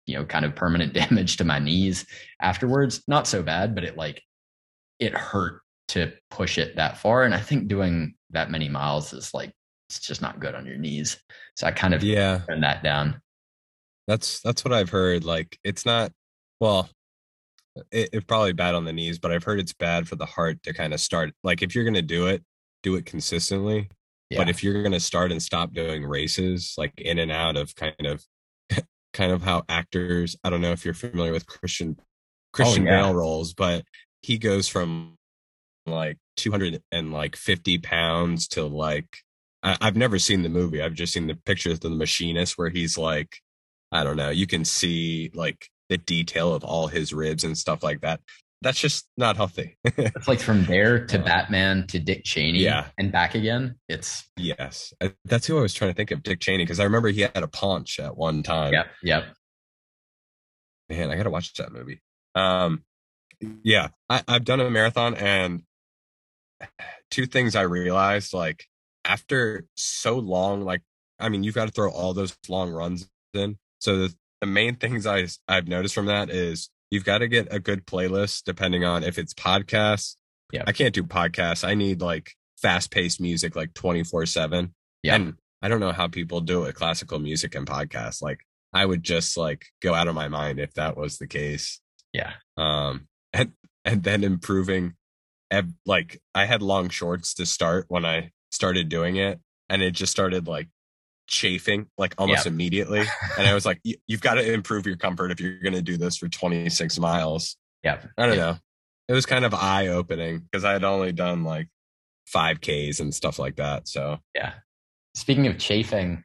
[0.06, 2.06] you know, kind of permanent damage to my knees
[2.40, 3.02] afterwards.
[3.08, 4.22] Not so bad, but it like,
[5.00, 7.24] it hurt to push it that far.
[7.24, 9.52] And I think doing that many miles is like,
[9.88, 11.18] it's just not good on your knees.
[11.56, 13.20] So I kind of Yeah, turned that down.
[14.06, 15.24] that's that's what I've heard.
[15.24, 16.12] Like it's not
[16.60, 16.88] well,
[17.90, 20.62] it, it's probably bad on the knees, but I've heard it's bad for the heart
[20.64, 21.32] to kind of start.
[21.42, 22.42] Like if you're gonna do it,
[22.82, 23.88] do it consistently.
[24.30, 24.38] Yeah.
[24.38, 27.94] But if you're gonna start and stop doing races, like in and out of kind
[28.04, 28.24] of
[29.12, 32.04] kind of how actors, I don't know if you're familiar with Christian oh,
[32.52, 33.02] Christian yeah.
[33.02, 33.84] Bale roles, but
[34.22, 35.16] he goes from
[35.86, 39.08] like 200 and like 50 pounds to like
[39.62, 40.82] I, I've never seen the movie.
[40.82, 43.36] I've just seen the pictures of the machinist where he's like,
[43.92, 47.82] I don't know, you can see like the detail of all his ribs and stuff
[47.82, 48.20] like that.
[48.62, 49.76] that's just not healthy.
[49.84, 52.86] it's like from there to uh, Batman to Dick Cheney yeah.
[52.96, 53.74] and back again.
[53.88, 54.94] It's yes.
[55.26, 57.36] That's who I was trying to think of, Dick Cheney, because I remember he had
[57.36, 58.72] a paunch at one time.
[58.72, 58.86] Yep.
[59.02, 59.24] Yep.
[60.88, 62.00] Man, I gotta watch that movie.
[62.34, 62.84] Um
[63.62, 65.62] yeah, I, I've done a marathon and
[67.10, 68.64] two things I realized like
[69.04, 70.82] after so long, like
[71.18, 73.58] I mean, you've got to throw all those long runs in.
[73.80, 77.52] So the, the main things I I've noticed from that is you've got to get
[77.52, 80.16] a good playlist depending on if it's podcasts.
[80.52, 80.64] Yeah.
[80.66, 81.66] I can't do podcasts.
[81.66, 84.74] I need like fast paced music like 24 seven.
[85.02, 85.14] Yeah.
[85.16, 88.22] And I don't know how people do it classical music and podcasts.
[88.22, 88.40] Like
[88.72, 91.80] I would just like go out of my mind if that was the case.
[92.12, 92.32] Yeah.
[92.56, 93.52] Um, and,
[93.84, 94.94] and then improving
[95.84, 100.12] like I had long shorts to start when I started doing it and it just
[100.12, 100.68] started like
[101.30, 102.52] chafing like almost yep.
[102.52, 103.04] immediately.
[103.38, 105.96] And I was like, you've got to improve your comfort if you're going to do
[105.96, 107.56] this for 26 miles.
[107.82, 108.02] Yeah.
[108.18, 108.58] I don't know.
[109.08, 111.68] It was kind of eye opening because I had only done like
[112.34, 113.88] 5Ks and stuff like that.
[113.88, 114.52] So, yeah.
[115.14, 116.22] Speaking of chafing,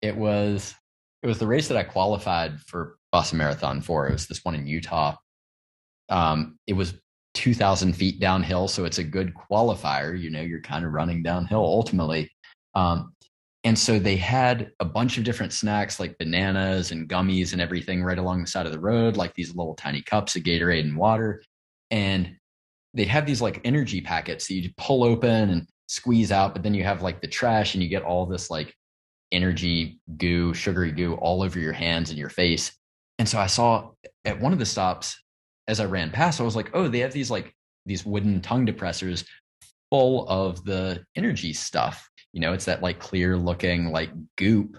[0.00, 0.74] it was
[1.22, 4.08] it was the race that I qualified for Boston Marathon for.
[4.08, 5.16] It was this one in Utah.
[6.08, 6.94] Um, it was
[7.34, 10.18] 2,000 feet downhill, so it's a good qualifier.
[10.18, 12.30] You know, you're kind of running downhill ultimately.
[12.74, 13.12] Um,
[13.64, 18.02] and so they had a bunch of different snacks like bananas and gummies and everything
[18.02, 20.96] right along the side of the road, like these little tiny cups of Gatorade and
[20.96, 21.42] water.
[21.90, 22.36] And
[22.94, 26.74] they'd have these like energy packets that you'd pull open and squeeze out, but then
[26.74, 28.74] you have like the trash and you get all this like
[29.30, 32.72] energy goo, sugary goo all over your hands and your face.
[33.18, 33.90] And so I saw
[34.24, 35.22] at one of the stops
[35.68, 37.54] as I ran past, I was like, oh, they have these like
[37.86, 39.24] these wooden tongue depressors
[39.90, 42.08] full of the energy stuff.
[42.32, 44.78] You know, it's that like clear looking like goop.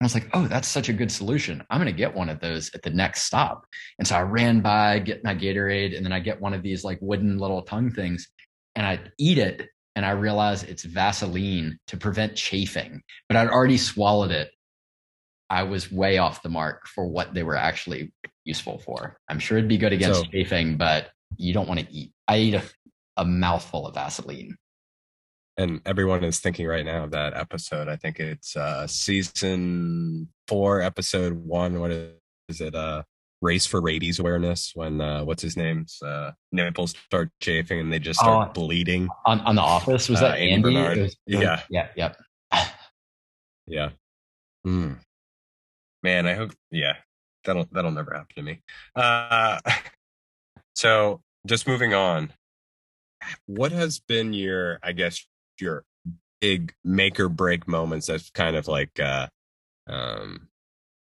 [0.00, 1.64] I was like, oh, that's such a good solution.
[1.70, 3.66] I'm going to get one of those at the next stop.
[3.98, 6.84] And so I ran by, get my Gatorade, and then I get one of these
[6.84, 8.28] like wooden little tongue things
[8.76, 9.68] and I eat it.
[9.96, 14.52] And I realize it's Vaseline to prevent chafing, but I'd already swallowed it.
[15.50, 18.12] I was way off the mark for what they were actually
[18.44, 19.18] useful for.
[19.28, 22.12] I'm sure it'd be good against so, chafing, but you don't want to eat.
[22.28, 22.62] I eat a,
[23.16, 24.56] a mouthful of Vaseline
[25.58, 27.88] and everyone is thinking right now of that episode.
[27.88, 31.80] I think it's uh season four, episode one.
[31.80, 32.74] What is it?
[32.74, 33.02] Uh
[33.40, 37.98] race for rabies awareness when uh what's his name's uh nipples start chafing and they
[37.98, 39.08] just start oh, bleeding.
[39.26, 40.76] On on the office was uh, that Andy?
[40.76, 41.02] Andy?
[41.02, 41.62] Was, yeah.
[41.70, 42.16] Yeah, yep.
[43.66, 43.90] yeah.
[44.66, 44.98] Mm.
[46.02, 46.94] Man, I hope yeah.
[47.44, 48.62] That'll that'll never happen to me.
[48.94, 49.58] Uh
[50.76, 52.32] so just moving on
[53.46, 55.26] what has been your i guess
[55.60, 55.84] your
[56.40, 59.26] big make or break moments that's kind of like uh
[59.88, 60.48] um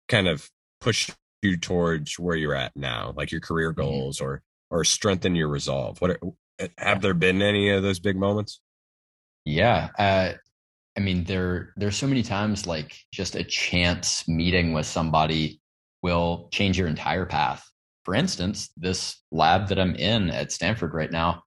[0.09, 0.49] kind of
[0.81, 1.09] push
[1.41, 3.81] you towards where you're at now like your career mm-hmm.
[3.81, 6.01] goals or or strengthen your resolve.
[6.01, 8.59] What are, have there been any of those big moments?
[9.45, 10.33] Yeah uh
[10.95, 15.59] i mean there there's so many times like just a chance meeting with somebody
[16.01, 17.63] will change your entire path.
[18.05, 21.43] For instance this lab that i'm in at stanford right now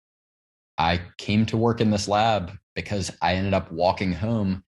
[0.79, 4.63] I came to work in this lab because I ended up walking home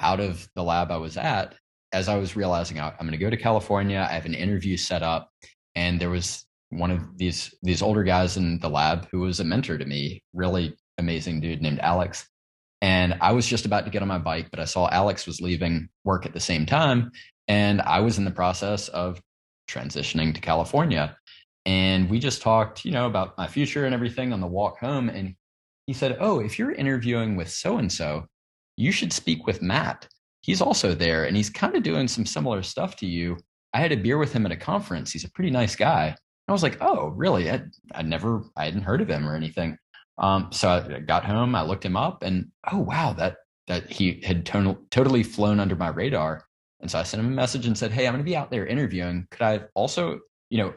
[0.00, 1.54] out of the lab I was at
[1.92, 4.06] as I was realizing oh, I'm going to go to California.
[4.08, 5.30] I have an interview set up,
[5.74, 9.44] and there was one of these these older guys in the lab who was a
[9.44, 12.26] mentor to me, really amazing dude named Alex.
[12.82, 15.40] And I was just about to get on my bike, but I saw Alex was
[15.42, 17.10] leaving work at the same time,
[17.48, 19.20] and I was in the process of
[19.68, 21.16] transitioning to California.
[21.66, 25.10] And we just talked, you know, about my future and everything on the walk home.
[25.10, 25.34] And
[25.90, 28.24] he said, Oh, if you're interviewing with so and so,
[28.76, 30.06] you should speak with Matt.
[30.40, 33.36] He's also there and he's kind of doing some similar stuff to you.
[33.74, 35.10] I had a beer with him at a conference.
[35.10, 36.14] He's a pretty nice guy.
[36.46, 37.50] I was like, Oh, really?
[37.50, 39.76] I, I never, I hadn't heard of him or anything.
[40.18, 44.20] Um, so I got home, I looked him up and oh, wow, that, that he
[44.24, 46.44] had to- totally flown under my radar.
[46.78, 48.52] And so I sent him a message and said, Hey, I'm going to be out
[48.52, 49.26] there interviewing.
[49.32, 50.72] Could I also, you know,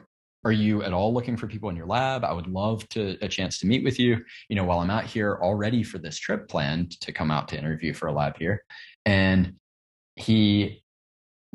[0.45, 2.23] are you at all looking for people in your lab?
[2.23, 4.23] I would love to a chance to meet with you.
[4.49, 7.57] You know, while I'm out here already for this trip planned to come out to
[7.57, 8.63] interview for a lab here.
[9.05, 9.55] And
[10.15, 10.83] he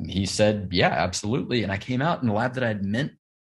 [0.05, 1.63] he said, Yeah, absolutely.
[1.63, 3.11] And I came out in the lab that I'd meant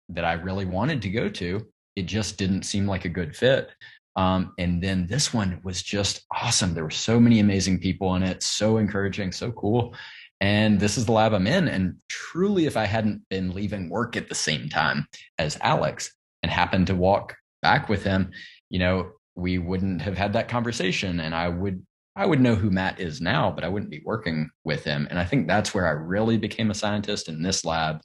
[0.09, 1.65] that I really wanted to go to.
[1.95, 3.69] It just didn't seem like a good fit.
[4.17, 6.73] Um, and then this one was just awesome.
[6.73, 9.95] There were so many amazing people in it, so encouraging, so cool
[10.41, 11.69] and this is the lab I'm in.
[11.69, 16.11] And truly, if I hadn't been leaving work at the same time as Alex
[16.43, 18.31] and happened to walk back with him,
[18.69, 21.19] you know, we wouldn't have had that conversation.
[21.19, 21.85] And I would,
[22.15, 25.07] I would know who Matt is now, but I wouldn't be working with him.
[25.09, 28.01] And I think that's where I really became a scientist in this lab.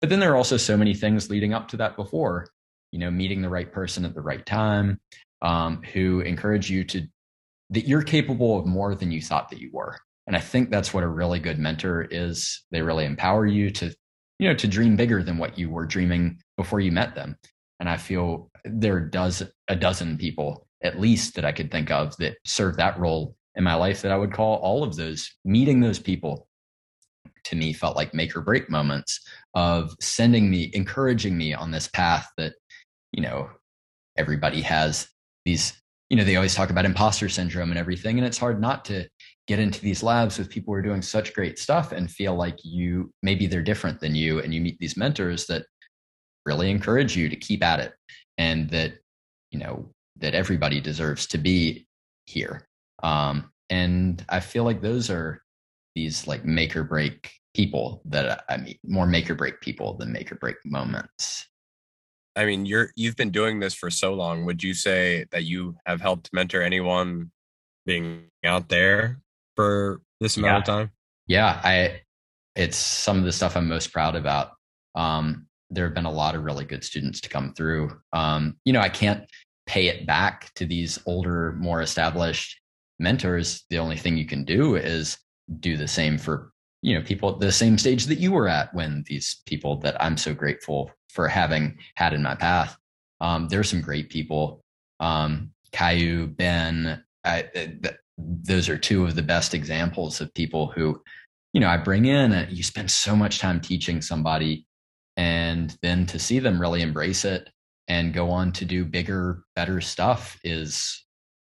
[0.00, 2.48] But then there are also so many things leading up to that before.
[2.92, 4.98] you know, meeting the right person at the right time,
[5.42, 7.06] um, who encourage you to
[7.70, 9.98] that you're capable of more than you thought that you were.
[10.26, 12.64] And I think that's what a really good mentor is.
[12.70, 13.94] They really empower you to,
[14.38, 17.36] you know, to dream bigger than what you were dreaming before you met them.
[17.78, 22.16] And I feel there does a dozen people at least that I could think of
[22.18, 25.80] that serve that role in my life that I would call all of those meeting
[25.80, 26.46] those people
[27.44, 29.20] to me felt like make or break moments
[29.54, 32.54] of sending me, encouraging me on this path that,
[33.12, 33.48] you know,
[34.18, 35.08] everybody has
[35.44, 35.72] these,
[36.10, 38.18] you know, they always talk about imposter syndrome and everything.
[38.18, 39.08] And it's hard not to
[39.46, 42.58] get into these labs with people who are doing such great stuff and feel like
[42.64, 45.64] you maybe they're different than you and you meet these mentors that
[46.44, 47.94] really encourage you to keep at it
[48.38, 48.94] and that
[49.50, 51.86] you know that everybody deserves to be
[52.26, 52.66] here.
[53.02, 55.42] Um, and i feel like those are
[55.96, 60.12] these like make or break people that i mean more make or break people than
[60.12, 61.46] make or break moments.
[62.36, 64.44] I mean you're you've been doing this for so long.
[64.44, 67.30] Would you say that you have helped mentor anyone
[67.86, 69.20] being out there
[69.56, 70.58] for this amount yeah.
[70.58, 70.90] of time?
[71.26, 72.00] Yeah i
[72.54, 74.52] it's some of the stuff i'm most proud about.
[74.94, 77.90] Um, there have been a lot of really good students to come through.
[78.12, 79.28] Um, you know i can't
[79.66, 82.60] pay it back to these older more established
[82.98, 83.64] mentors.
[83.68, 85.18] The only thing you can do is
[85.60, 86.52] do the same for
[86.82, 90.00] you know people at the same stage that you were at when these people that
[90.02, 92.76] i'm so grateful for having had in my path.
[93.20, 94.60] Um, there's some great people.
[95.00, 101.00] Um, caillou ben I, th- those are two of the best examples of people who
[101.52, 104.66] you know i bring in uh, you spend so much time teaching somebody
[105.16, 107.48] and then to see them really embrace it
[107.88, 111.04] and go on to do bigger better stuff is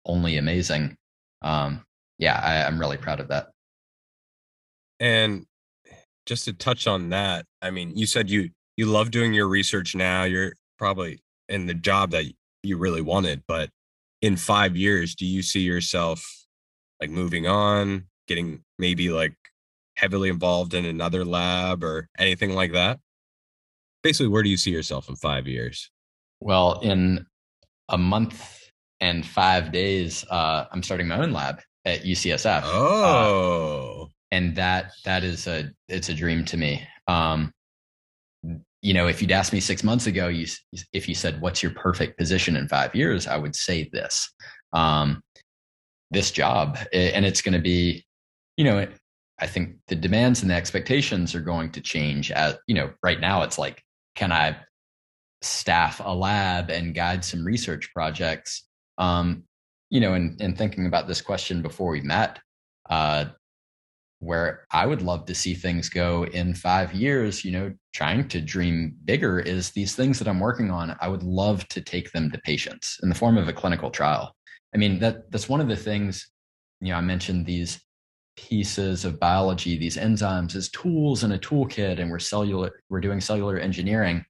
[0.06, 0.96] only amazing.
[1.42, 1.84] Um,
[2.18, 3.48] yeah I, i'm really proud of that.
[5.00, 5.46] And
[6.26, 9.96] just to touch on that i mean you said you you love doing your research
[9.96, 12.26] now you're probably in the job that
[12.64, 13.70] you really wanted but
[14.22, 16.47] in five years do you see yourself
[17.00, 19.34] like moving on getting maybe like
[19.96, 23.00] heavily involved in another lab or anything like that?
[24.04, 25.90] Basically where do you see yourself in five years?
[26.40, 27.26] Well in
[27.90, 28.70] a month
[29.00, 34.92] and five days uh, i'm starting my own lab at ucsf oh uh, and that
[35.06, 36.86] that is a it's a dream to me.
[37.08, 37.52] Um,
[38.82, 40.46] you know if you'd asked me six months ago you
[40.94, 43.28] if you said what's your perfect position in five years?
[43.28, 44.30] I would say this
[44.74, 45.22] um,
[46.12, 48.06] this job and it's going to be
[48.56, 48.88] you know
[49.40, 53.20] i think the demands and the expectations are going to change as you know right
[53.20, 53.84] now it's like
[54.16, 54.56] can i
[55.42, 58.64] staff a lab and guide some research projects?
[58.98, 59.44] Um,
[59.90, 62.40] you know and, and thinking about this question before we met
[62.90, 63.26] uh,
[64.20, 68.42] where i would love to see things go in five years you know trying to
[68.42, 72.32] dream bigger is these things that i'm working on i would love to take them
[72.32, 74.36] to patients in the form of a clinical trial
[74.74, 76.30] I mean, that that's one of the things,
[76.82, 77.80] you know, I mentioned these
[78.36, 83.20] pieces of biology, these enzymes as tools in a toolkit, and we're cellular, we're doing
[83.20, 84.24] cellular engineering,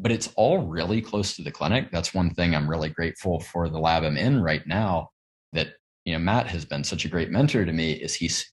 [0.00, 1.90] but it's all really close to the clinic.
[1.90, 5.10] That's one thing I'm really grateful for the lab I'm in right now.
[5.52, 5.68] That
[6.04, 7.92] you know, Matt has been such a great mentor to me.
[7.92, 8.52] Is he's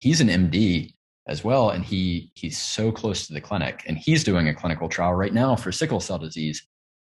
[0.00, 0.94] he's an MD
[1.26, 4.88] as well, and he he's so close to the clinic, and he's doing a clinical
[4.88, 6.66] trial right now for sickle cell disease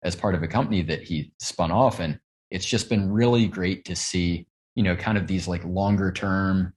[0.05, 2.19] as part of a company that he spun off and
[2.53, 6.75] it's just been really great to see, you know, kind of these like longer term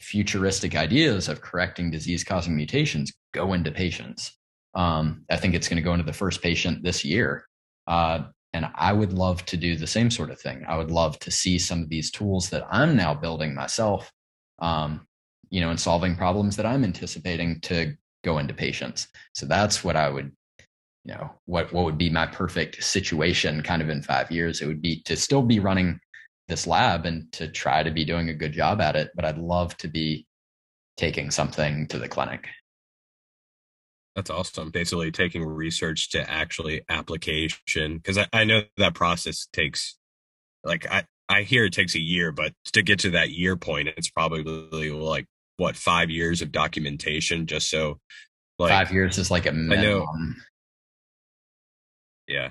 [0.00, 4.36] futuristic ideas of correcting disease causing mutations go into patients.
[4.74, 7.46] Um, I think it's going to go into the first patient this year.
[7.86, 10.64] Uh, and I would love to do the same sort of thing.
[10.66, 14.10] I would love to see some of these tools that I'm now building myself,
[14.58, 15.06] um,
[15.50, 17.94] you know, and solving problems that I'm anticipating to
[18.24, 19.06] go into patients.
[19.34, 20.32] So that's what I would
[21.04, 24.60] you know what what would be my perfect situation kind of in five years.
[24.60, 26.00] It would be to still be running
[26.48, 29.38] this lab and to try to be doing a good job at it but i'd
[29.38, 30.26] love to be
[30.96, 32.48] taking something to the clinic.
[34.16, 34.70] That's awesome.
[34.70, 39.96] Basically taking research to actually application because I, I know that process takes
[40.62, 43.88] like i i hear it takes a year but to get to that year point
[43.96, 45.26] it's probably like
[45.56, 47.98] what five years of documentation just so
[48.58, 50.36] like five years is like a minimum
[52.28, 52.50] yeah.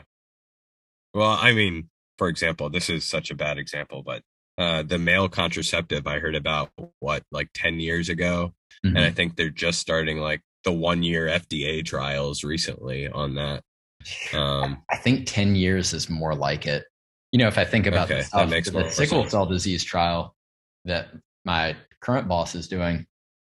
[1.14, 4.24] Well, I mean, for example, this is such a bad example, but
[4.58, 8.54] uh, the male contraceptive I heard about what like 10 years ago.
[8.86, 8.96] Mm-hmm.
[8.96, 9.16] And I mm-hmm.
[9.16, 13.64] think they're just starting like the one year FDA trials recently on that.
[14.34, 16.86] Um, I think 10 years is more like it.
[17.32, 20.36] You know, if I think about okay, the, the sickle cell disease trial
[20.86, 21.08] that
[21.46, 23.08] my current boss is doing,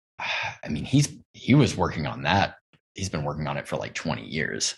[0.18, 2.56] I mean, he's he was working on that.
[2.94, 4.76] He's been working on it for like 20 years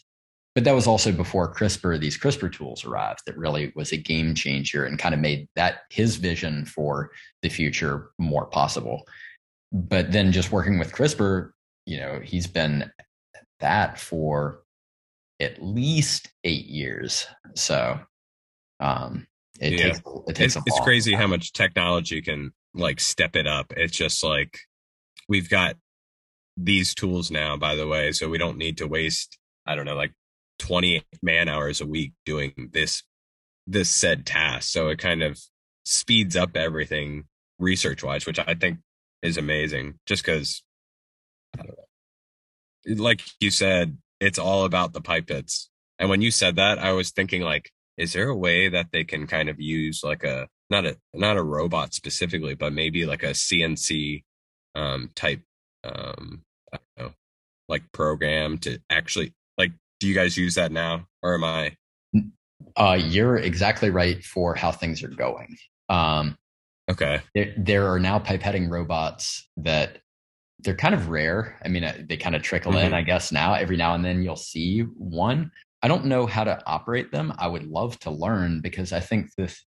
[0.59, 4.35] but that was also before CRISPR, these CRISPR tools arrived that really was a game
[4.35, 9.05] changer and kind of made that his vision for the future more possible.
[9.71, 11.53] But then just working with CRISPR,
[11.87, 12.91] you know, he's been
[13.61, 14.65] that for
[15.39, 17.29] at least eight years.
[17.55, 18.01] So
[18.81, 19.29] um
[19.61, 19.83] it yeah.
[19.85, 21.21] takes it takes it's, it's crazy time.
[21.21, 23.73] how much technology can like step it up.
[23.77, 24.59] It's just like
[25.29, 25.77] we've got
[26.57, 29.95] these tools now, by the way, so we don't need to waste, I don't know,
[29.95, 30.15] like
[30.59, 33.03] 20 man hours a week doing this
[33.67, 34.69] this said task.
[34.71, 35.39] So it kind of
[35.85, 37.25] speeds up everything
[37.59, 38.79] research wise, which I think
[39.23, 39.99] is amazing.
[40.07, 40.63] Just because,
[42.87, 45.67] like you said, it's all about the pipettes.
[45.99, 49.05] And when you said that, I was thinking like, is there a way that they
[49.05, 53.23] can kind of use like a not a not a robot specifically, but maybe like
[53.23, 54.23] a CNC
[54.75, 55.43] um, type
[55.85, 56.43] um,
[56.73, 57.15] I don't know,
[57.69, 61.77] like program to actually like do you guys use that now or am I
[62.77, 65.57] uh, you're exactly right for how things are going.
[65.89, 66.37] Um,
[66.91, 67.21] okay.
[67.35, 69.99] There, there are now pipetting robots that
[70.61, 71.61] they're kind of rare.
[71.65, 72.87] I mean, uh, they kind of trickle mm-hmm.
[72.87, 73.55] in, I guess, now.
[73.55, 75.51] Every now and then you'll see one.
[75.83, 77.33] I don't know how to operate them.
[77.39, 79.65] I would love to learn because I think this,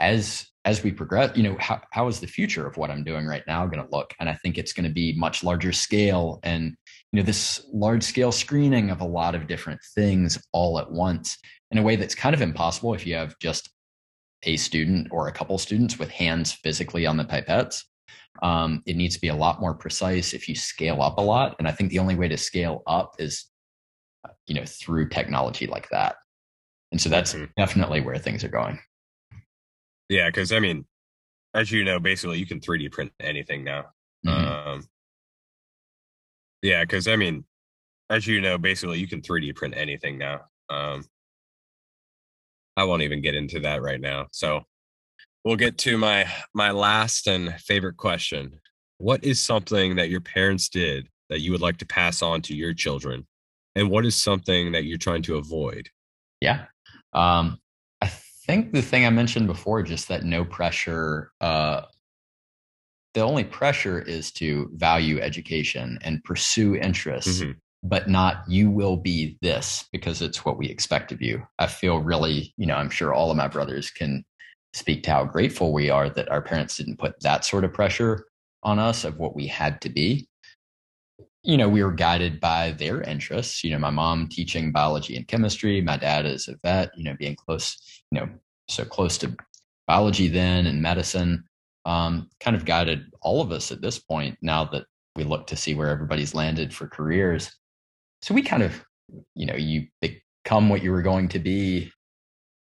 [0.00, 3.26] as as we progress, you know, how, how is the future of what I'm doing
[3.26, 4.12] right now going to look?
[4.20, 6.76] And I think it's going to be much larger scale and,
[7.10, 11.38] you know, this large scale screening of a lot of different things all at once
[11.70, 13.70] in a way that's kind of impossible if you have just
[14.42, 17.84] a student or a couple students with hands physically on the pipettes.
[18.42, 21.56] Um, it needs to be a lot more precise if you scale up a lot.
[21.58, 23.46] And I think the only way to scale up is,
[24.46, 26.16] you know, through technology like that.
[26.92, 27.46] And so that's mm-hmm.
[27.56, 28.78] definitely where things are going.
[30.08, 30.84] Yeah, because I mean,
[31.54, 33.86] as you know, basically you can 3D print anything now.
[34.26, 34.68] Mm-hmm.
[34.68, 34.88] Um,
[36.62, 37.44] yeah, because I mean,
[38.10, 40.42] as you know, basically you can 3D print anything now.
[40.70, 41.04] Um,
[42.76, 44.28] I won't even get into that right now.
[44.30, 44.62] So
[45.44, 48.60] we'll get to my my last and favorite question.
[48.98, 52.54] What is something that your parents did that you would like to pass on to
[52.54, 53.26] your children?
[53.74, 55.88] And what is something that you're trying to avoid?
[56.40, 56.66] Yeah.
[57.12, 57.58] Um,
[58.48, 61.30] think the thing I mentioned before, just that no pressure.
[61.40, 61.82] Uh,
[63.14, 67.52] the only pressure is to value education and pursue interests, mm-hmm.
[67.82, 71.46] but not you will be this because it's what we expect of you.
[71.58, 74.24] I feel really, you know, I'm sure all of my brothers can
[74.72, 78.26] speak to how grateful we are that our parents didn't put that sort of pressure
[78.62, 80.28] on us of what we had to be.
[81.42, 83.64] You know, we were guided by their interests.
[83.64, 87.16] You know, my mom teaching biology and chemistry, my dad is a vet, you know,
[87.18, 88.28] being close you know,
[88.68, 89.36] so close to
[89.86, 91.44] biology then and medicine,
[91.84, 94.84] um, kind of guided all of us at this point now that
[95.16, 97.50] we look to see where everybody's landed for careers.
[98.22, 98.84] So we kind of,
[99.34, 101.90] you know, you become what you were going to be,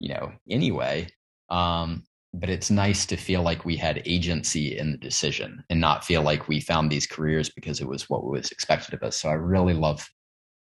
[0.01, 1.09] you know, anyway.
[1.49, 6.05] Um, but it's nice to feel like we had agency in the decision and not
[6.05, 9.16] feel like we found these careers because it was what was expected of us.
[9.16, 10.07] So I really love,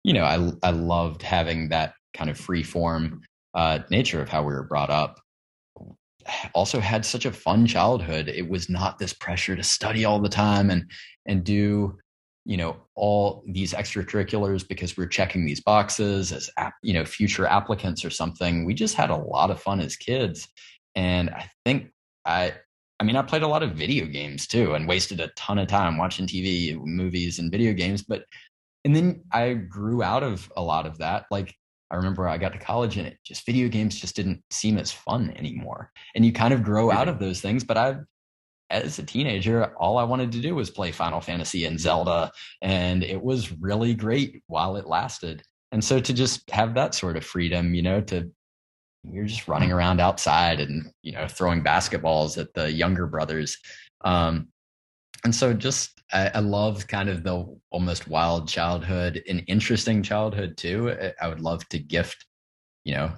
[0.02, 3.20] you know, I I loved having that kind of free form
[3.54, 5.20] uh, nature of how we were brought up
[6.54, 8.28] also had such a fun childhood.
[8.28, 10.90] It was not this pressure to study all the time and
[11.26, 11.98] and do
[12.44, 16.50] you know all these extracurriculars because we're checking these boxes as
[16.82, 18.64] you know future applicants or something.
[18.64, 20.48] We just had a lot of fun as kids.
[20.96, 21.90] And i think
[22.24, 22.52] i
[22.98, 25.68] i mean i played a lot of video games too and wasted a ton of
[25.68, 28.02] time watching tv movies and video games.
[28.02, 28.24] But
[28.84, 31.26] and then i grew out of a lot of that.
[31.30, 31.54] Like
[31.90, 34.92] I remember I got to college and it just video games just didn't seem as
[34.92, 35.90] fun anymore.
[36.14, 37.64] And you kind of grow out of those things.
[37.64, 37.96] But I,
[38.70, 42.30] as a teenager, all I wanted to do was play Final Fantasy and Zelda.
[42.62, 45.42] And it was really great while it lasted.
[45.72, 48.30] And so to just have that sort of freedom, you know, to
[49.04, 53.58] you're just running around outside and, you know, throwing basketballs at the younger brothers.
[54.02, 54.48] Um,
[55.24, 60.56] and so just I, I love kind of the almost wild childhood, an interesting childhood
[60.56, 60.96] too.
[61.20, 62.26] I would love to gift,
[62.84, 63.12] you know,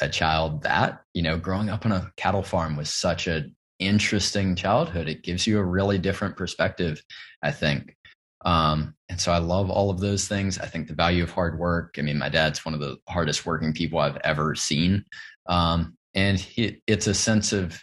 [0.00, 4.56] a child that, you know, growing up on a cattle farm was such an interesting
[4.56, 5.08] childhood.
[5.08, 7.02] It gives you a really different perspective,
[7.42, 7.96] I think.
[8.44, 10.58] Um, and so I love all of those things.
[10.58, 11.94] I think the value of hard work.
[11.98, 15.04] I mean, my dad's one of the hardest working people I've ever seen.
[15.46, 17.74] Um, and he, it's a sense of,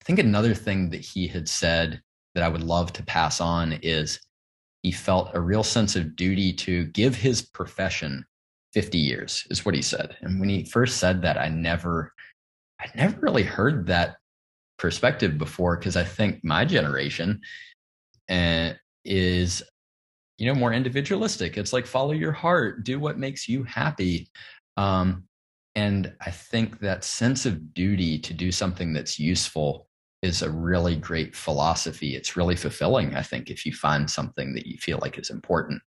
[0.00, 2.00] I think another thing that he had said
[2.36, 4.20] that I would love to pass on is
[4.82, 8.26] he felt a real sense of duty to give his profession
[8.74, 10.18] 50 years is what he said.
[10.20, 12.12] And when he first said that, I never,
[12.78, 14.16] I never really heard that
[14.78, 17.40] perspective before because I think my generation
[18.28, 18.72] uh,
[19.02, 19.62] is
[20.36, 21.56] you know, more individualistic.
[21.56, 24.28] It's like follow your heart, do what makes you happy.
[24.76, 25.24] Um,
[25.74, 29.85] and I think that sense of duty to do something that's useful
[30.22, 32.16] is a really great philosophy.
[32.16, 35.82] It's really fulfilling, I think, if you find something that you feel like is important.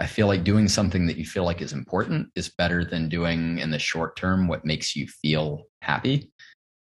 [0.00, 3.58] I feel like doing something that you feel like is important is better than doing
[3.58, 6.32] in the short term what makes you feel happy.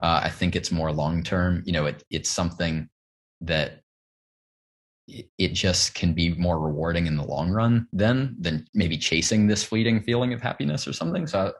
[0.02, 1.62] Uh, I think it's more long term.
[1.64, 2.88] You know, it, it's something
[3.40, 3.80] that
[5.38, 9.64] it just can be more rewarding in the long run then than maybe chasing this
[9.64, 11.26] fleeting feeling of happiness or something.
[11.26, 11.52] So,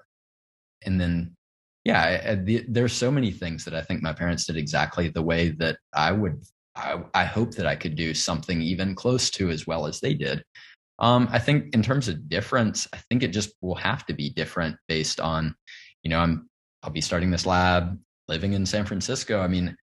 [0.83, 1.37] and then,
[1.85, 5.22] yeah, I, the, there's so many things that I think my parents did exactly the
[5.22, 6.43] way that I would.
[6.76, 10.14] I, I hope that I could do something even close to as well as they
[10.14, 10.45] did.
[10.99, 14.31] Um, I think in terms of difference, I think it just will have to be
[14.31, 15.55] different based on,
[16.03, 16.49] you know, I'm
[16.83, 19.41] I'll be starting this lab living in San Francisco.
[19.41, 19.76] I mean,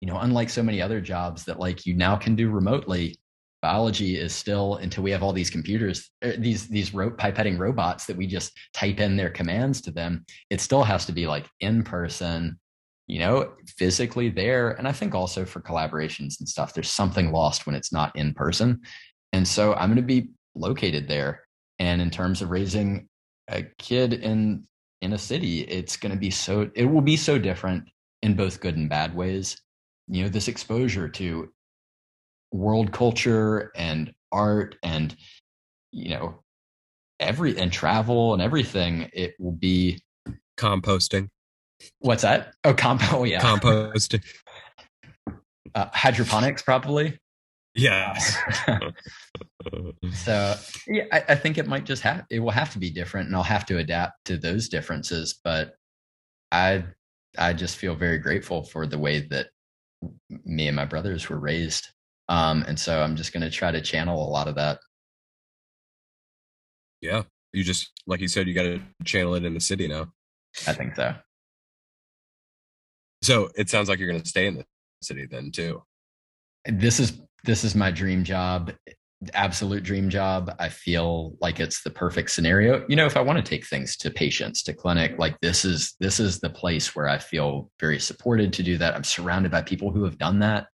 [0.00, 3.16] you know, unlike so many other jobs that like you now can do remotely,
[3.60, 8.06] biology is still until we have all these computers, er, these these ro- pipetting robots
[8.06, 10.24] that we just type in their commands to them.
[10.50, 12.58] It still has to be like in person,
[13.06, 14.70] you know, physically there.
[14.70, 18.34] And I think also for collaborations and stuff, there's something lost when it's not in
[18.34, 18.80] person.
[19.32, 21.44] And so I'm going to be located there.
[21.78, 23.08] And in terms of raising
[23.48, 24.64] a kid in
[25.00, 27.84] in a city, it's going to be so it will be so different
[28.22, 29.60] in both good and bad ways.
[30.08, 31.52] You know, this exposure to
[32.52, 35.16] world culture and art and
[35.92, 36.42] you know
[37.20, 40.02] every and travel and everything it will be
[40.56, 41.28] composting.
[42.00, 42.54] What's that?
[42.64, 43.40] Oh comp oh yeah.
[43.40, 44.24] Composting
[45.74, 47.18] uh, hydroponics probably.
[47.74, 48.18] Yeah.
[50.12, 50.56] so
[50.88, 53.36] yeah, I, I, think it might just have it will have to be different, and
[53.36, 55.38] I'll have to adapt to those differences.
[55.44, 55.74] But
[56.50, 56.84] I
[57.36, 59.48] I just feel very grateful for the way that
[60.44, 61.88] me and my brothers were raised,
[62.28, 64.78] um, and so I'm just going to try to channel a lot of that.
[67.00, 67.22] Yeah,
[67.52, 70.12] you just like you said, you got to channel it in the city now.
[70.66, 71.14] I think so.
[73.22, 74.64] So it sounds like you're going to stay in the
[75.02, 75.82] city then too.
[76.66, 78.72] This is this is my dream job
[79.34, 83.36] absolute dream job i feel like it's the perfect scenario you know if i want
[83.36, 87.08] to take things to patients to clinic like this is this is the place where
[87.08, 90.68] i feel very supported to do that i'm surrounded by people who have done that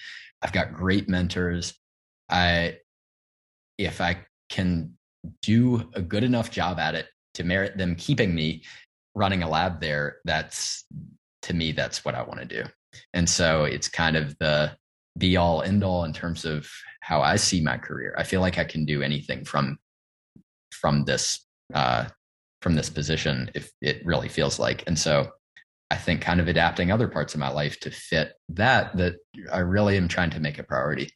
[0.43, 1.75] i've got great mentors
[2.31, 2.77] i
[3.79, 4.17] if i
[4.49, 4.93] can
[5.41, 8.63] do a good enough job at it to merit them keeping me
[9.15, 10.85] running a lab there that's
[11.43, 12.63] to me that's what i want to do
[13.15, 14.71] and so it's kind of the
[15.19, 16.69] be all end all in terms of
[17.01, 18.15] how I see my career.
[18.17, 19.79] I feel like I can do anything from
[20.71, 22.07] from this uh,
[22.63, 24.85] from this position if it really feels like.
[24.87, 25.31] And so
[25.93, 29.17] I think kind of adapting other parts of my life to fit that that
[29.53, 31.11] I really am trying to make a priority.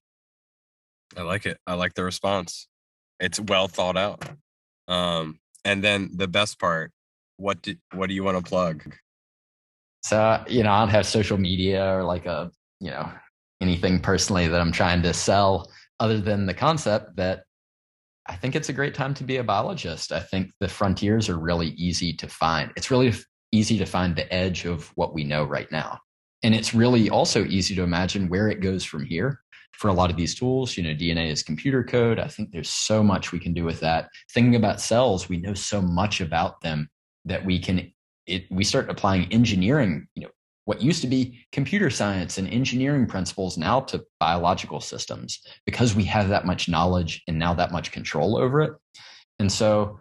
[1.17, 1.57] I like it.
[1.67, 2.69] I like the response.
[3.19, 4.29] It's well thought out.
[4.87, 6.93] Um, and then the best part,
[7.39, 8.95] what do what do you want to plug?
[10.05, 13.11] So you know, I don't have social media or like a you know
[13.63, 17.45] anything personally that I'm trying to sell other than the concept that
[18.27, 20.13] I think it's a great time to be a biologist.
[20.13, 22.73] I think the frontiers are really easy to find.
[22.77, 23.15] It's really
[23.57, 25.99] easy to find the edge of what we know right now.
[26.43, 29.41] And it's really also easy to imagine where it goes from here
[29.73, 30.77] for a lot of these tools.
[30.77, 32.19] You know, DNA is computer code.
[32.19, 34.09] I think there's so much we can do with that.
[34.33, 36.89] Thinking about cells, we know so much about them
[37.25, 37.93] that we can
[38.27, 40.31] it, we start applying engineering, you know,
[40.65, 46.03] what used to be computer science and engineering principles now to biological systems because we
[46.05, 48.73] have that much knowledge and now that much control over it.
[49.39, 50.01] And so,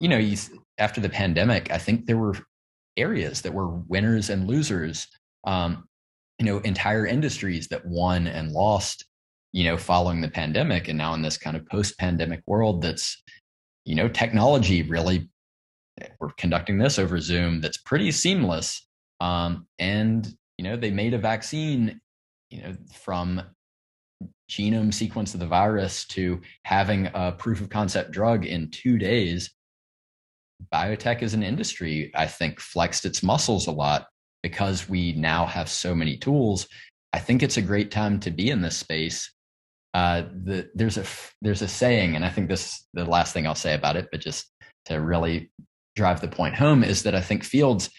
[0.00, 0.38] you know, you,
[0.78, 2.36] after the pandemic, I think there were
[2.96, 5.06] areas that were winners and losers.
[5.44, 5.88] Um,
[6.38, 9.04] you know, entire industries that won and lost.
[9.52, 13.22] You know, following the pandemic, and now in this kind of post-pandemic world, that's
[13.84, 15.28] you know, technology really.
[16.18, 17.60] We're conducting this over Zoom.
[17.60, 18.86] That's pretty seamless
[19.22, 20.26] um, and
[20.58, 22.00] you know, they made a vaccine,
[22.50, 23.40] you know, from
[24.50, 29.54] genome sequence of the virus to having a proof of concept drug in two days.
[30.72, 34.06] Biotech as an industry, I think, flexed its muscles a lot
[34.42, 36.66] because we now have so many tools.
[37.12, 39.30] I think it's a great time to be in this space.
[39.94, 41.04] Uh, the, there's a
[41.42, 44.20] there's a saying, and I think this the last thing I'll say about it, but
[44.20, 44.50] just
[44.86, 45.50] to really
[45.94, 47.90] drive the point home is that I think fields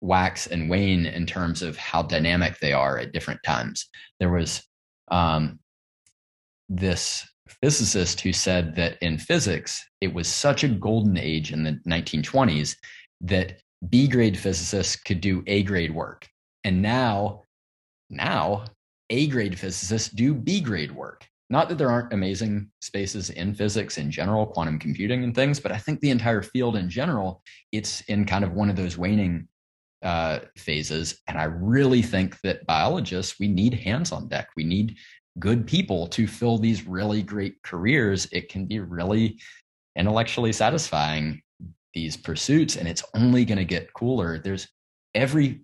[0.00, 3.88] wax and wane in terms of how dynamic they are at different times.
[4.18, 4.62] There was
[5.10, 5.58] um,
[6.68, 7.26] this
[7.62, 12.76] physicist who said that in physics, it was such a golden age in the 1920s
[13.22, 16.28] that B grade physicists could do A grade work.
[16.64, 17.44] And now,
[18.08, 18.64] now
[19.10, 21.26] A grade physicists do B grade work.
[21.52, 25.72] not that there aren't amazing spaces in physics in general, quantum computing and things, but
[25.72, 27.42] I think the entire field in general,
[27.72, 29.48] it's in kind of one of those waning
[30.02, 31.20] uh, phases.
[31.26, 34.48] And I really think that biologists, we need hands on deck.
[34.56, 34.96] We need
[35.40, 38.28] good people to fill these really great careers.
[38.30, 39.40] It can be really
[39.96, 41.42] intellectually satisfying,
[41.94, 44.38] these pursuits, and it's only going to get cooler.
[44.38, 44.68] There's
[45.14, 45.60] every,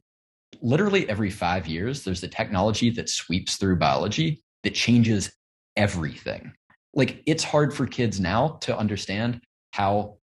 [0.61, 5.33] literally every five years, there's the technology that sweeps through biology that changes
[5.77, 6.53] everything.
[6.95, 9.41] Like it's hard for kids now to understand
[9.73, 10.17] how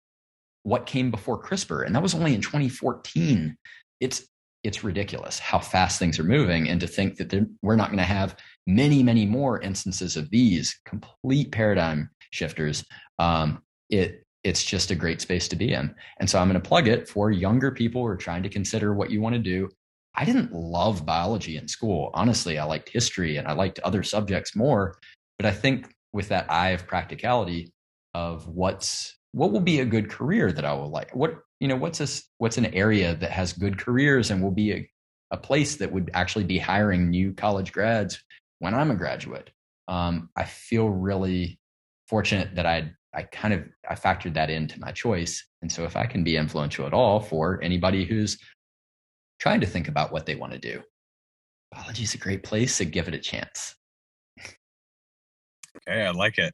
[0.64, 3.56] what came before CRISPR, and that was only in 2014.
[4.00, 4.26] It's
[4.64, 8.04] it's ridiculous how fast things are moving, and to think that we're not going to
[8.04, 8.36] have
[8.68, 12.84] many, many more instances of these complete paradigm shifters.
[13.20, 16.68] Um, it it's just a great space to be in, and so I'm going to
[16.68, 19.70] plug it for younger people who are trying to consider what you want to do.
[20.16, 22.10] I didn't love biology in school.
[22.14, 24.98] Honestly, I liked history and I liked other subjects more.
[25.38, 27.72] But I think with that eye of practicality
[28.14, 31.16] of what's what will be a good career that I will like.
[31.16, 32.08] What you know, what's a
[32.38, 34.90] what's an area that has good careers and will be a,
[35.32, 38.22] a place that would actually be hiring new college grads
[38.62, 39.50] when I'm a graduate.
[39.88, 41.60] Um, I feel really
[42.08, 45.46] fortunate that I I kind of I factored that into my choice.
[45.62, 48.38] And so if I can be influential at all for anybody who's
[49.40, 50.82] trying to think about what they want to do,
[51.72, 53.76] biology is a great place to give it a chance.
[54.40, 56.54] Okay, I like it.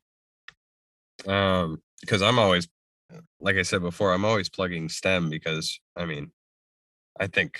[1.27, 2.69] Um, because I'm always,
[3.41, 6.31] like I said before, I'm always plugging STEM because I mean,
[7.19, 7.59] I think,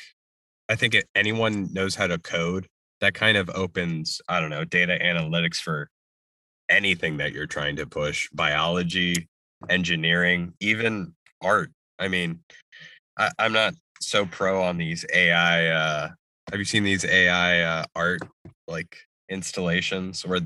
[0.70, 2.68] I think anyone knows how to code,
[3.02, 5.90] that kind of opens, I don't know, data analytics for
[6.70, 9.28] anything that you're trying to push, biology,
[9.70, 11.72] engineering, even art.
[12.00, 12.40] I mean,
[13.18, 15.68] I, I'm not so pro on these AI.
[15.68, 16.10] Uh,
[16.52, 18.22] have you seen these AI uh, art
[18.68, 18.98] like
[19.30, 20.42] installations where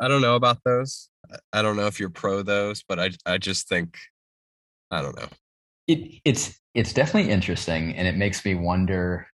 [0.00, 1.08] I don't know about those.
[1.52, 3.98] I don't know if you're pro those, but I I just think
[4.90, 5.28] I don't know.
[5.86, 9.28] It it's it's definitely interesting and it makes me wonder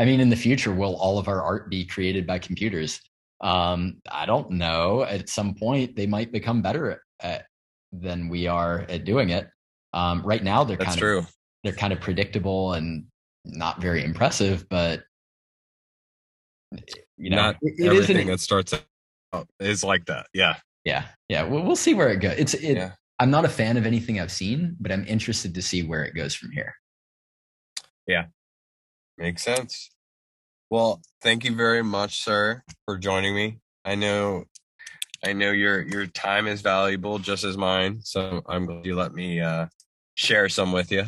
[0.00, 3.00] I mean in the future will all of our art be created by computers?
[3.40, 5.02] Um I don't know.
[5.02, 7.46] At some point they might become better at,
[7.92, 9.48] than we are at doing it.
[9.92, 11.18] Um right now they're That's kind true.
[11.18, 11.32] of
[11.62, 13.04] they're kind of predictable and
[13.44, 15.02] not very impressive, but
[17.16, 18.72] you know, not it, it everything that starts
[19.32, 20.26] Oh, is like that.
[20.34, 20.56] Yeah.
[20.84, 21.04] Yeah.
[21.28, 21.44] Yeah.
[21.44, 22.34] We'll, we'll see where it goes.
[22.36, 22.92] It's, it, yeah.
[23.18, 26.14] I'm not a fan of anything I've seen, but I'm interested to see where it
[26.14, 26.74] goes from here.
[28.06, 28.26] Yeah.
[29.20, 29.90] Makes sense.
[30.70, 33.58] Well, thank you very much, sir, for joining me.
[33.84, 34.44] I know
[35.24, 39.14] I know your your time is valuable just as mine, so I'm glad you let
[39.14, 39.66] me uh,
[40.14, 41.04] share some with you.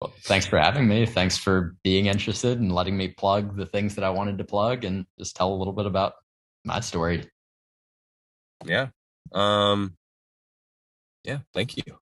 [0.00, 1.04] Well, thanks for having me.
[1.04, 4.84] Thanks for being interested and letting me plug the things that I wanted to plug
[4.84, 6.14] and just tell a little bit about
[6.64, 7.28] my story
[8.64, 8.88] yeah.
[9.32, 9.96] Um,
[11.24, 11.38] yeah.
[11.54, 11.99] Thank you.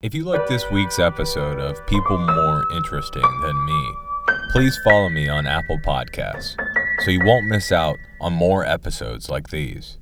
[0.00, 3.92] If you like this week's episode of People More Interesting Than Me,
[4.52, 6.54] please follow me on Apple Podcasts
[7.00, 9.97] so you won't miss out on more episodes like these.